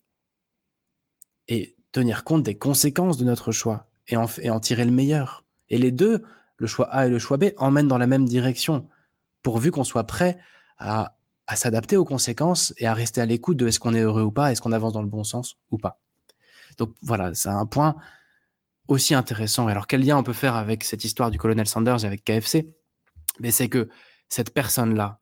[1.47, 5.45] et tenir compte des conséquences de notre choix et en, et en tirer le meilleur.
[5.69, 6.23] Et les deux
[6.57, 8.87] le choix A et le choix B emmènent dans la même direction,
[9.43, 10.39] pourvu qu'on soit prêt
[10.77, 11.15] à,
[11.55, 14.51] s'adapter aux conséquences et à rester à l'écoute de est-ce qu'on est heureux ou pas,
[14.51, 15.99] est-ce qu'on avance dans le bon sens ou pas.
[16.77, 17.95] Donc voilà, c'est un point
[18.87, 19.67] aussi intéressant.
[19.67, 22.73] Alors quel lien on peut faire avec cette histoire du colonel Sanders et avec KFC
[23.39, 23.89] Mais c'est que
[24.27, 25.19] cette personne-là,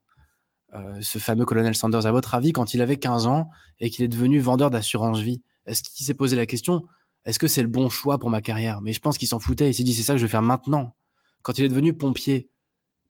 [0.74, 3.50] euh, ce fameux colonel Sanders, à votre avis, quand il avait 15 ans
[3.80, 6.86] et qu'il est devenu vendeur d'assurance vie, est-ce qu'il s'est posé la question
[7.26, 8.82] est-ce que c'est le bon choix pour ma carrière?
[8.82, 9.70] Mais je pense qu'il s'en foutait.
[9.70, 10.96] Il s'est dit c'est ça que je vais faire maintenant.
[11.42, 12.50] Quand il est devenu pompier,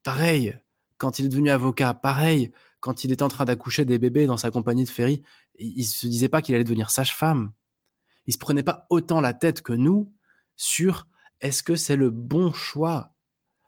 [0.03, 0.57] pareil.
[0.97, 2.51] Quand il est devenu avocat, pareil.
[2.79, 5.23] Quand il était en train d'accoucher des bébés dans sa compagnie de ferry,
[5.57, 7.51] il ne se disait pas qu'il allait devenir sage-femme.
[8.25, 10.13] Il se prenait pas autant la tête que nous
[10.55, 11.07] sur
[11.41, 13.13] est-ce que c'est le bon choix?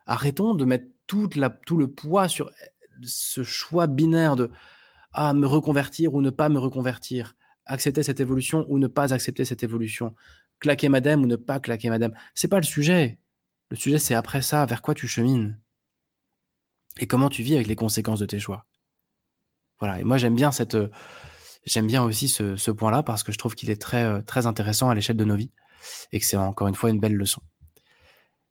[0.06, 2.50] Arrêtons de mettre tout le poids sur
[3.02, 4.50] ce choix binaire de
[5.12, 7.35] ah, me reconvertir ou ne pas me reconvertir,
[7.66, 10.14] accepter cette évolution ou ne pas accepter cette évolution,
[10.60, 12.12] claquer madame ou ne pas claquer madame.
[12.34, 13.18] C'est pas le sujet.
[13.70, 15.58] Le sujet, c'est après ça, vers quoi tu chemines
[16.98, 18.66] et comment tu vis avec les conséquences de tes choix.
[19.80, 20.00] Voilà.
[20.00, 20.88] Et moi, j'aime bien cette, euh,
[21.64, 24.88] j'aime bien aussi ce, point-là parce que je trouve qu'il est très, euh, très intéressant
[24.88, 25.52] à l'échelle de nos vies
[26.12, 27.42] et que c'est encore une fois une belle leçon.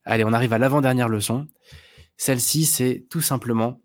[0.03, 1.47] Allez, on arrive à l'avant-dernière leçon.
[2.17, 3.81] Celle-ci, c'est tout simplement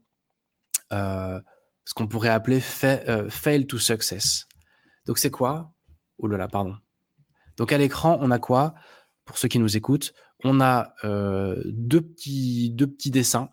[0.93, 1.41] euh,
[1.85, 4.47] ce qu'on pourrait appeler fail to success.
[5.07, 5.73] Donc, c'est quoi?
[6.19, 6.77] Oh là là, pardon.
[7.57, 8.75] Donc, à l'écran, on a quoi?
[9.25, 10.13] Pour ceux qui nous écoutent,
[10.45, 13.51] on a euh, deux, petits, deux petits dessins.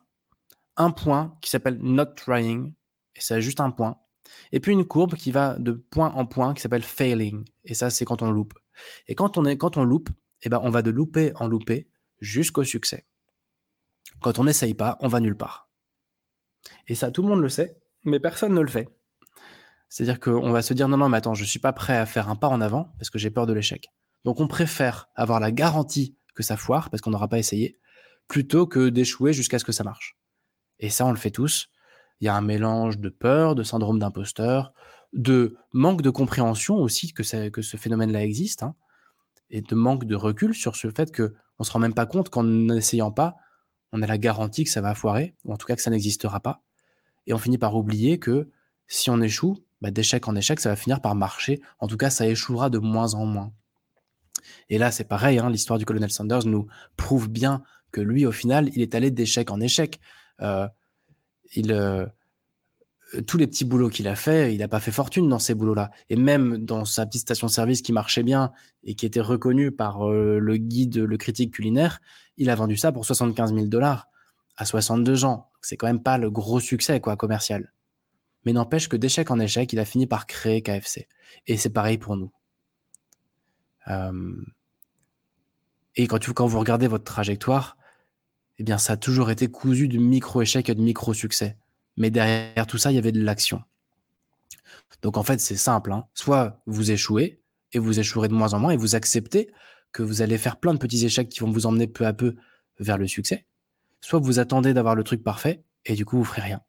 [0.76, 2.74] Un point qui s'appelle not trying,
[3.16, 4.00] et c'est juste un point.
[4.52, 7.90] Et puis une courbe qui va de point en point qui s'appelle failing, et ça
[7.90, 8.54] c'est quand on loupe.
[9.08, 10.10] Et quand on, est, quand on loupe,
[10.44, 11.90] eh ben, on va de louper en louper
[12.20, 13.08] jusqu'au succès.
[14.22, 15.70] Quand on n'essaye pas, on va nulle part.
[16.88, 18.90] Et ça, tout le monde le sait, mais personne ne le fait.
[19.90, 22.06] C'est-à-dire qu'on va se dire non, non, mais attends, je ne suis pas prêt à
[22.06, 23.90] faire un pas en avant parce que j'ai peur de l'échec.
[24.26, 27.80] Donc on préfère avoir la garantie que ça foire parce qu'on n'aura pas essayé,
[28.28, 30.18] plutôt que d'échouer jusqu'à ce que ça marche.
[30.80, 31.70] Et ça, on le fait tous.
[32.20, 34.74] Il y a un mélange de peur, de syndrome d'imposteur,
[35.14, 38.76] de manque de compréhension aussi que, que ce phénomène-là existe, hein,
[39.50, 41.30] et de manque de recul sur ce fait qu'on
[41.60, 43.36] ne se rend même pas compte qu'en n'essayant pas,
[43.92, 46.40] on a la garantie que ça va foirer, ou en tout cas que ça n'existera
[46.40, 46.62] pas.
[47.26, 48.50] Et on finit par oublier que
[48.88, 51.62] si on échoue, bah, d'échec en échec, ça va finir par marcher.
[51.80, 53.52] En tout cas, ça échouera de moins en moins.
[54.70, 58.32] Et là, c'est pareil, hein, l'histoire du colonel Sanders nous prouve bien que lui, au
[58.32, 60.00] final, il est allé d'échec en échec.
[60.42, 60.68] Euh,
[61.56, 62.06] il, euh,
[63.26, 65.92] tous les petits boulots qu'il a fait, il n'a pas fait fortune dans ces boulots-là.
[66.10, 68.52] Et même dans sa petite station-service qui marchait bien
[68.84, 72.00] et qui était reconnue par euh, le guide, le critique culinaire,
[72.36, 74.08] il a vendu ça pour 75 000 dollars
[74.58, 75.50] à 62 ans.
[75.62, 77.72] C'est quand même pas le gros succès quoi commercial.
[78.46, 81.08] Mais n'empêche que d'échec en échec, il a fini par créer KFC.
[81.48, 82.32] Et c'est pareil pour nous.
[83.88, 84.42] Euh,
[85.96, 87.78] et quand, vous regardez votre trajectoire,
[88.60, 91.58] eh bien, ça a toujours été cousu de micro-échecs et de micro-succès.
[91.98, 93.62] Mais derrière tout ça, il y avait de l'action.
[95.02, 95.92] Donc en fait, c'est simple.
[95.92, 96.06] Hein.
[96.14, 97.42] Soit vous échouez,
[97.74, 99.52] et vous échouerez de moins en moins, et vous acceptez
[99.92, 102.36] que vous allez faire plein de petits échecs qui vont vous emmener peu à peu
[102.80, 103.46] vers le succès.
[104.02, 106.62] Soit vous attendez d'avoir le truc parfait, et du coup, vous ferez rien.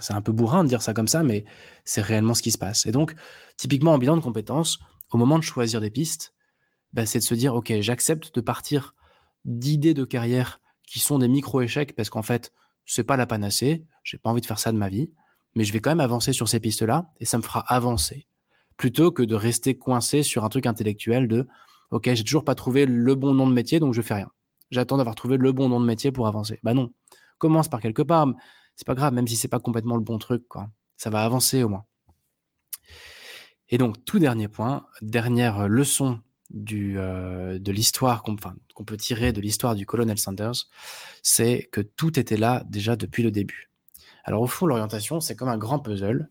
[0.00, 1.44] C'est un peu bourrin de dire ça comme ça, mais
[1.84, 2.86] c'est réellement ce qui se passe.
[2.86, 3.14] Et donc,
[3.56, 4.78] typiquement en bilan de compétences,
[5.12, 6.34] au moment de choisir des pistes,
[6.92, 8.94] bah, c'est de se dire, OK, j'accepte de partir
[9.44, 12.52] d'idées de carrière qui sont des micro-échecs parce qu'en fait,
[12.84, 15.10] c'est pas la panacée, j'ai pas envie de faire ça de ma vie,
[15.54, 18.26] mais je vais quand même avancer sur ces pistes-là et ça me fera avancer.
[18.76, 21.48] Plutôt que de rester coincé sur un truc intellectuel de,
[21.90, 24.28] OK, j'ai toujours pas trouvé le bon nom de métier, donc je fais rien.
[24.70, 26.58] J'attends d'avoir trouvé le bon nom de métier pour avancer.
[26.62, 26.90] Bah non.
[27.38, 28.28] Commence par quelque part.
[28.76, 30.70] C'est pas grave, même si c'est pas complètement le bon truc, quoi.
[30.96, 31.84] Ça va avancer au moins.
[33.68, 36.20] Et donc, tout dernier point, dernière leçon
[36.50, 38.36] du, euh, de l'histoire qu'on
[38.84, 40.68] peut tirer de l'histoire du colonel Sanders,
[41.22, 43.70] c'est que tout était là déjà depuis le début.
[44.24, 46.28] Alors au fond, l'orientation, c'est comme un grand puzzle.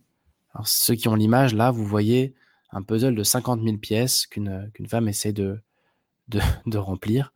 [0.53, 2.33] Alors, ceux qui ont l'image, là, vous voyez
[2.71, 5.59] un puzzle de 50 000 pièces qu'une qu'une femme essaie de,
[6.27, 7.33] de, de remplir.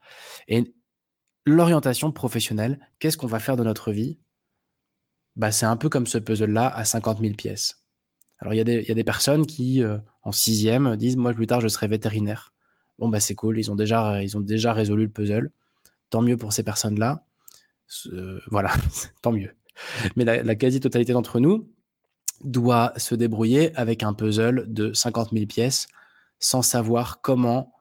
[0.48, 0.74] Et
[1.46, 4.20] l'orientation professionnelle, qu'est-ce qu'on va faire de notre vie?
[5.36, 7.84] Bah, C'est un peu comme ce puzzle-là à 50 000 pièces.
[8.40, 11.62] Alors il y, y a des personnes qui, euh, en sixième, disent, moi plus tard,
[11.62, 12.54] je serai vétérinaire.
[12.98, 15.52] Bon, bah c'est cool, ils ont, déjà, ils résolu le puzzle.
[16.10, 17.26] Tant mieux pour ces personnes-là.
[18.08, 18.72] Euh, voilà,
[19.22, 19.56] tant mieux.
[20.16, 21.72] Mais la, la quasi-totalité d'entre nous
[22.44, 25.88] doit se débrouiller avec un puzzle de 50 000 pièces
[26.40, 27.74] sans savoir comment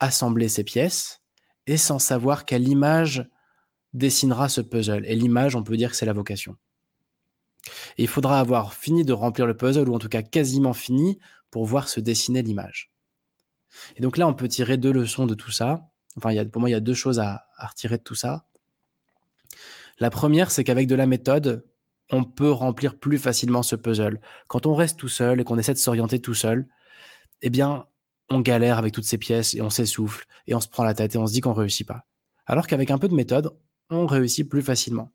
[0.00, 1.22] assembler ces pièces
[1.66, 3.28] et sans savoir quelle image
[3.92, 5.04] dessinera ce puzzle.
[5.06, 6.56] Et l'image, on peut dire que c'est la vocation.
[7.96, 11.18] Et il faudra avoir fini de remplir le puzzle, ou en tout cas quasiment fini,
[11.50, 12.92] pour voir se dessiner l'image.
[13.96, 15.90] Et donc là, on peut tirer deux leçons de tout ça.
[16.16, 18.46] Enfin, y pour moi, il y a deux choses à, retirer de tout ça.
[19.98, 21.64] La première, c'est qu'avec de la méthode,
[22.10, 24.20] on peut remplir plus facilement ce puzzle.
[24.46, 26.66] Quand on reste tout seul et qu'on essaie de s'orienter tout seul,
[27.42, 27.86] eh bien,
[28.30, 31.14] on galère avec toutes ces pièces et on s'essouffle et on se prend la tête
[31.14, 32.06] et on se dit qu'on réussit pas.
[32.46, 33.54] Alors qu'avec un peu de méthode,
[33.90, 35.12] on réussit plus facilement.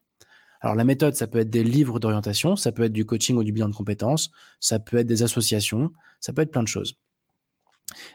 [0.64, 3.44] Alors la méthode, ça peut être des livres d'orientation, ça peut être du coaching ou
[3.44, 5.92] du bilan de compétences, ça peut être des associations,
[6.22, 6.98] ça peut être plein de choses.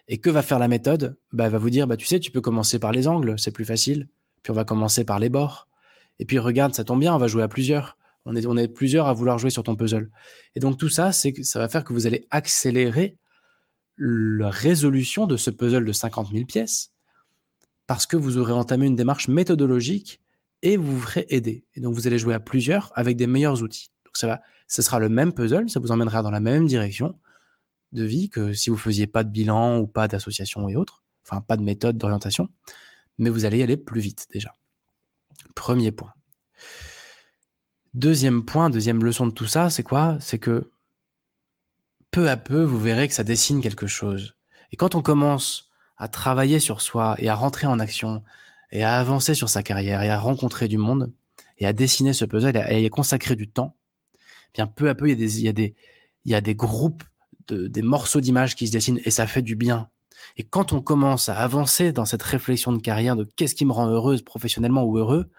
[0.09, 1.19] Et que va faire la méthode?
[1.33, 3.53] Bah, Elle va vous dire, bah, tu sais, tu peux commencer par les angles, c'est
[3.53, 4.09] plus facile.
[4.43, 5.69] Puis on va commencer par les bords.
[6.19, 7.99] Et puis regarde, ça tombe bien, on va jouer à plusieurs.
[8.25, 10.11] On est, on plusieurs à vouloir jouer sur ton puzzle.
[10.55, 13.17] Et donc tout ça, c'est ça va faire que vous allez accélérer
[13.99, 16.93] la résolution de ce puzzle de 50 000 pièces
[17.87, 20.21] parce que vous aurez entamé une démarche méthodologique
[20.63, 21.65] et vous vous ferez aider.
[21.75, 23.91] Et donc vous allez jouer à plusieurs avec des meilleurs outils.
[24.05, 27.19] Donc ça va, ce sera le même puzzle, ça vous emmènera dans la même direction
[27.93, 31.41] de vie que si vous faisiez pas de bilan ou pas d'association et autres, enfin
[31.41, 32.49] pas de méthode d'orientation,
[33.19, 34.53] mais vous allez aller plus vite déjà.
[35.55, 36.13] Premier point.
[37.95, 40.19] Deuxième point, deuxième leçon de tout ça, c'est quoi?
[40.21, 40.71] C'est que
[42.11, 44.37] peu à peu, vous verrez que ça dessine quelque chose.
[44.73, 48.23] Et quand on commence à travailler sur soi et à rentrer en action
[48.71, 51.13] et à avancer sur sa carrière et à rencontrer du monde
[51.59, 53.77] et à dessiner ce puzzle et à y consacrer du temps,
[54.15, 54.19] eh
[54.55, 55.75] bien peu à peu, il y a des, il y a des,
[56.25, 57.05] il y a des groupes,
[57.49, 59.89] de, des morceaux d'images qui se dessinent et ça fait du bien.
[60.37, 63.73] Et quand on commence à avancer dans cette réflexion de carrière de qu'est-ce qui me
[63.73, 65.31] rend heureuse professionnellement ou heureux,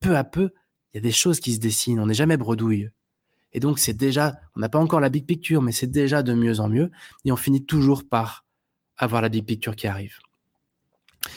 [0.00, 0.52] peu à peu,
[0.92, 2.00] il y a des choses qui se dessinent.
[2.00, 2.90] On n'est jamais bredouille.
[3.52, 6.34] Et donc, c'est déjà, on n'a pas encore la big picture, mais c'est déjà de
[6.34, 6.90] mieux en mieux.
[7.24, 8.44] Et on finit toujours par
[8.96, 10.18] avoir la big picture qui arrive.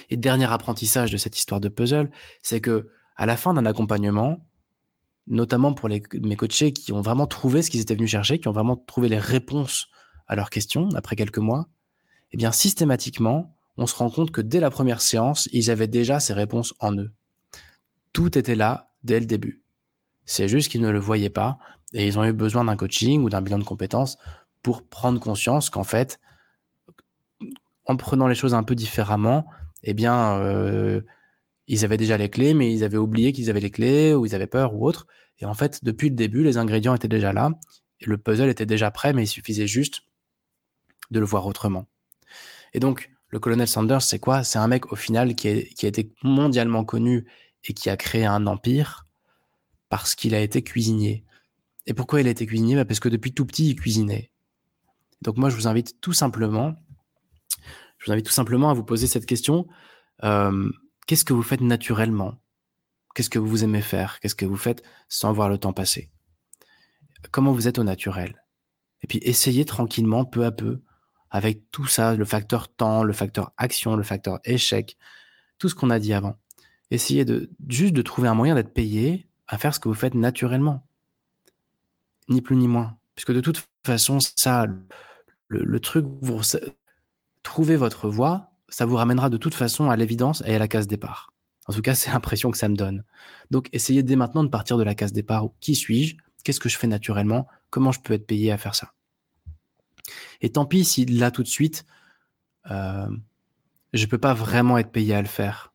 [0.10, 2.10] Et dernier apprentissage de cette histoire de puzzle,
[2.42, 4.46] c'est que à la fin d'un accompagnement,
[5.28, 8.48] notamment pour les, mes coachés qui ont vraiment trouvé ce qu'ils étaient venus chercher, qui
[8.48, 9.88] ont vraiment trouvé les réponses
[10.28, 11.68] à leurs questions après quelques mois,
[12.32, 16.20] eh bien, systématiquement, on se rend compte que dès la première séance, ils avaient déjà
[16.20, 17.12] ces réponses en eux.
[18.14, 19.62] Tout était là dès le début.
[20.26, 21.58] C'est juste qu'ils ne le voyaient pas
[21.94, 24.18] et ils ont eu besoin d'un coaching ou d'un bilan de compétences
[24.62, 26.20] pour prendre conscience qu'en fait,
[27.86, 29.46] en prenant les choses un peu différemment,
[29.84, 31.02] eh bien, euh,
[31.68, 34.36] ils avaient déjà les clés, mais ils avaient oublié qu'ils avaient les clés ou ils
[34.36, 35.08] avaient peur ou autre.
[35.40, 37.52] Et en fait, depuis le début, les ingrédients étaient déjà là
[38.00, 40.02] et le puzzle était déjà prêt, mais il suffisait juste
[41.12, 41.88] de le voir autrement.
[42.74, 44.44] Et donc, le colonel Sanders, c'est quoi?
[44.44, 47.26] C'est un mec au final qui, a été mondialement connu
[47.66, 49.06] et qui a créé un empire
[49.90, 51.26] parce qu'il a été cuisinier.
[51.86, 52.76] Et pourquoi il a été cuisinier?
[52.76, 54.32] Bah Parce que depuis tout petit, il cuisinait.
[55.22, 56.76] Donc moi, je vous invite tout simplement,
[57.98, 59.68] je vous invite tout simplement à vous poser cette question.
[60.24, 60.70] Euh,
[61.08, 62.36] qu'est-ce que vous faites naturellement?
[63.16, 64.20] Qu'est-ce que vous aimez faire?
[64.20, 66.12] Qu'est-ce que vous faites sans voir le temps passer?
[67.32, 68.44] Comment vous êtes au naturel?
[69.02, 70.82] Et puis essayez tranquillement, peu à peu,
[71.30, 74.98] avec tout ça, le facteur temps, le facteur action, le facteur échec,
[75.58, 76.38] tout ce qu'on a dit avant.
[76.92, 80.14] Essayez de juste de trouver un moyen d'être payé à faire ce que vous faites
[80.14, 80.88] naturellement.
[82.30, 82.98] Ni plus ni moins.
[83.16, 84.68] Puisque de toute façon, ça,
[85.48, 86.42] le, truc, vous
[87.48, 90.86] trouvez votre voie, ça vous ramènera de toute façon à l'évidence et à la case
[90.86, 91.32] départ.
[91.68, 93.04] En tout cas, c'est l'impression que ça me donne.
[93.52, 95.48] Donc, essayez dès maintenant de partir de la case départ.
[95.62, 96.18] Qui suis-je?
[96.44, 97.48] Qu'est-ce que je fais naturellement?
[97.70, 98.94] Comment je peux être payé à faire ça?
[100.42, 101.86] Et tant pis si là, tout de suite,
[102.70, 103.10] euh,
[103.94, 105.74] je peux pas vraiment être payé à le faire.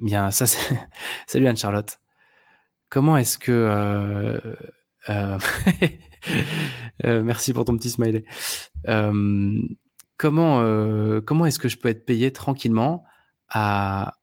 [0.00, 0.78] Bien, ça, c'est...
[1.26, 1.98] Salut Anne-Charlotte.
[2.90, 3.52] Comment est-ce que...
[3.52, 4.56] Euh,
[5.10, 5.38] euh,
[7.22, 8.24] merci pour ton petit smiley.
[10.16, 10.60] Comment
[11.22, 13.04] comment est-ce que je peux être payé tranquillement
[13.48, 14.14] à...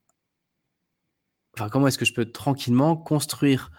[1.54, 3.72] Enfin, comment est-ce que je peux tranquillement construire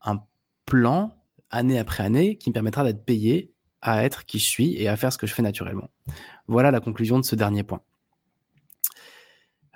[0.00, 0.20] un
[0.64, 1.14] plan
[1.50, 4.96] année après année qui me permettra d'être payé à être qui je suis et à
[4.96, 5.90] faire ce que je fais naturellement?
[6.46, 7.82] Voilà la conclusion de ce dernier point.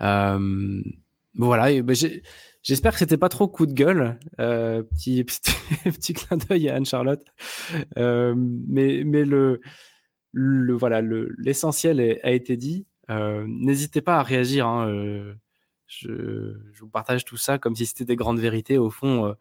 [0.01, 0.83] Euh,
[1.35, 1.97] voilà, ben,
[2.63, 4.19] j'espère que c'était pas trop coup de gueule.
[4.41, 5.25] Euh, petit,
[5.85, 7.25] petit, clin d'œil à Anne-Charlotte.
[7.97, 9.61] Euh, mais, mais le,
[10.33, 11.03] le voilà,
[11.39, 12.87] l'essentiel a été dit.
[13.09, 14.67] N'hésitez pas à réagir.
[14.67, 14.87] Hein,
[15.87, 18.79] je, je, vous partage tout ça comme si c'était des grandes vérités.
[18.79, 19.35] Au fond,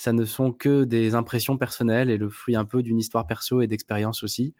[0.00, 3.60] ça ne sont que des impressions personnelles et le fruit un peu d'une histoire perso
[3.60, 4.54] et d'expérience aussi.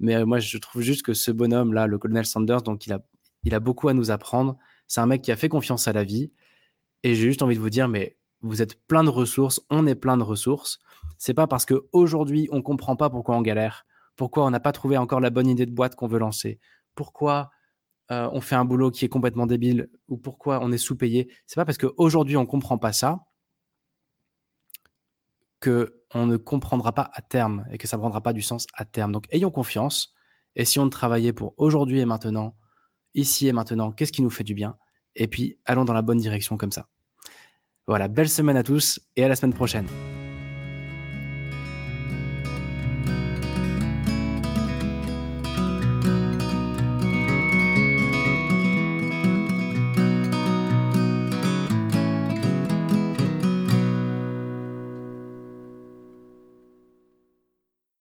[0.00, 3.00] Mais euh, moi, je trouve juste que ce bonhomme-là, le colonel Sanders, donc il a,
[3.44, 4.58] il a beaucoup à nous apprendre.
[4.88, 6.32] C'est un mec qui a fait confiance à la vie.
[7.04, 9.94] Et j'ai juste envie de vous dire, mais vous êtes plein de ressources, on est
[9.94, 10.80] plein de ressources.
[11.16, 13.86] C'est pas parce qu'aujourd'hui, on comprend pas pourquoi on galère,
[14.16, 16.60] pourquoi on n'a pas trouvé encore la bonne idée de boîte qu'on veut lancer,
[16.94, 17.50] pourquoi
[18.10, 21.32] euh, on fait un boulot qui est complètement débile ou pourquoi on est sous-payé?
[21.46, 23.20] C'est pas parce qu'aujourd'hui, on comprend pas ça
[25.62, 28.84] qu'on ne comprendra pas à terme et que ça ne prendra pas du sens à
[28.84, 29.12] terme.
[29.12, 30.12] Donc ayons confiance,
[30.56, 32.56] essayons de travailler pour aujourd'hui et maintenant,
[33.14, 34.76] ici et maintenant, qu'est-ce qui nous fait du bien,
[35.14, 36.88] et puis allons dans la bonne direction comme ça.
[37.86, 39.86] Voilà, belle semaine à tous et à la semaine prochaine.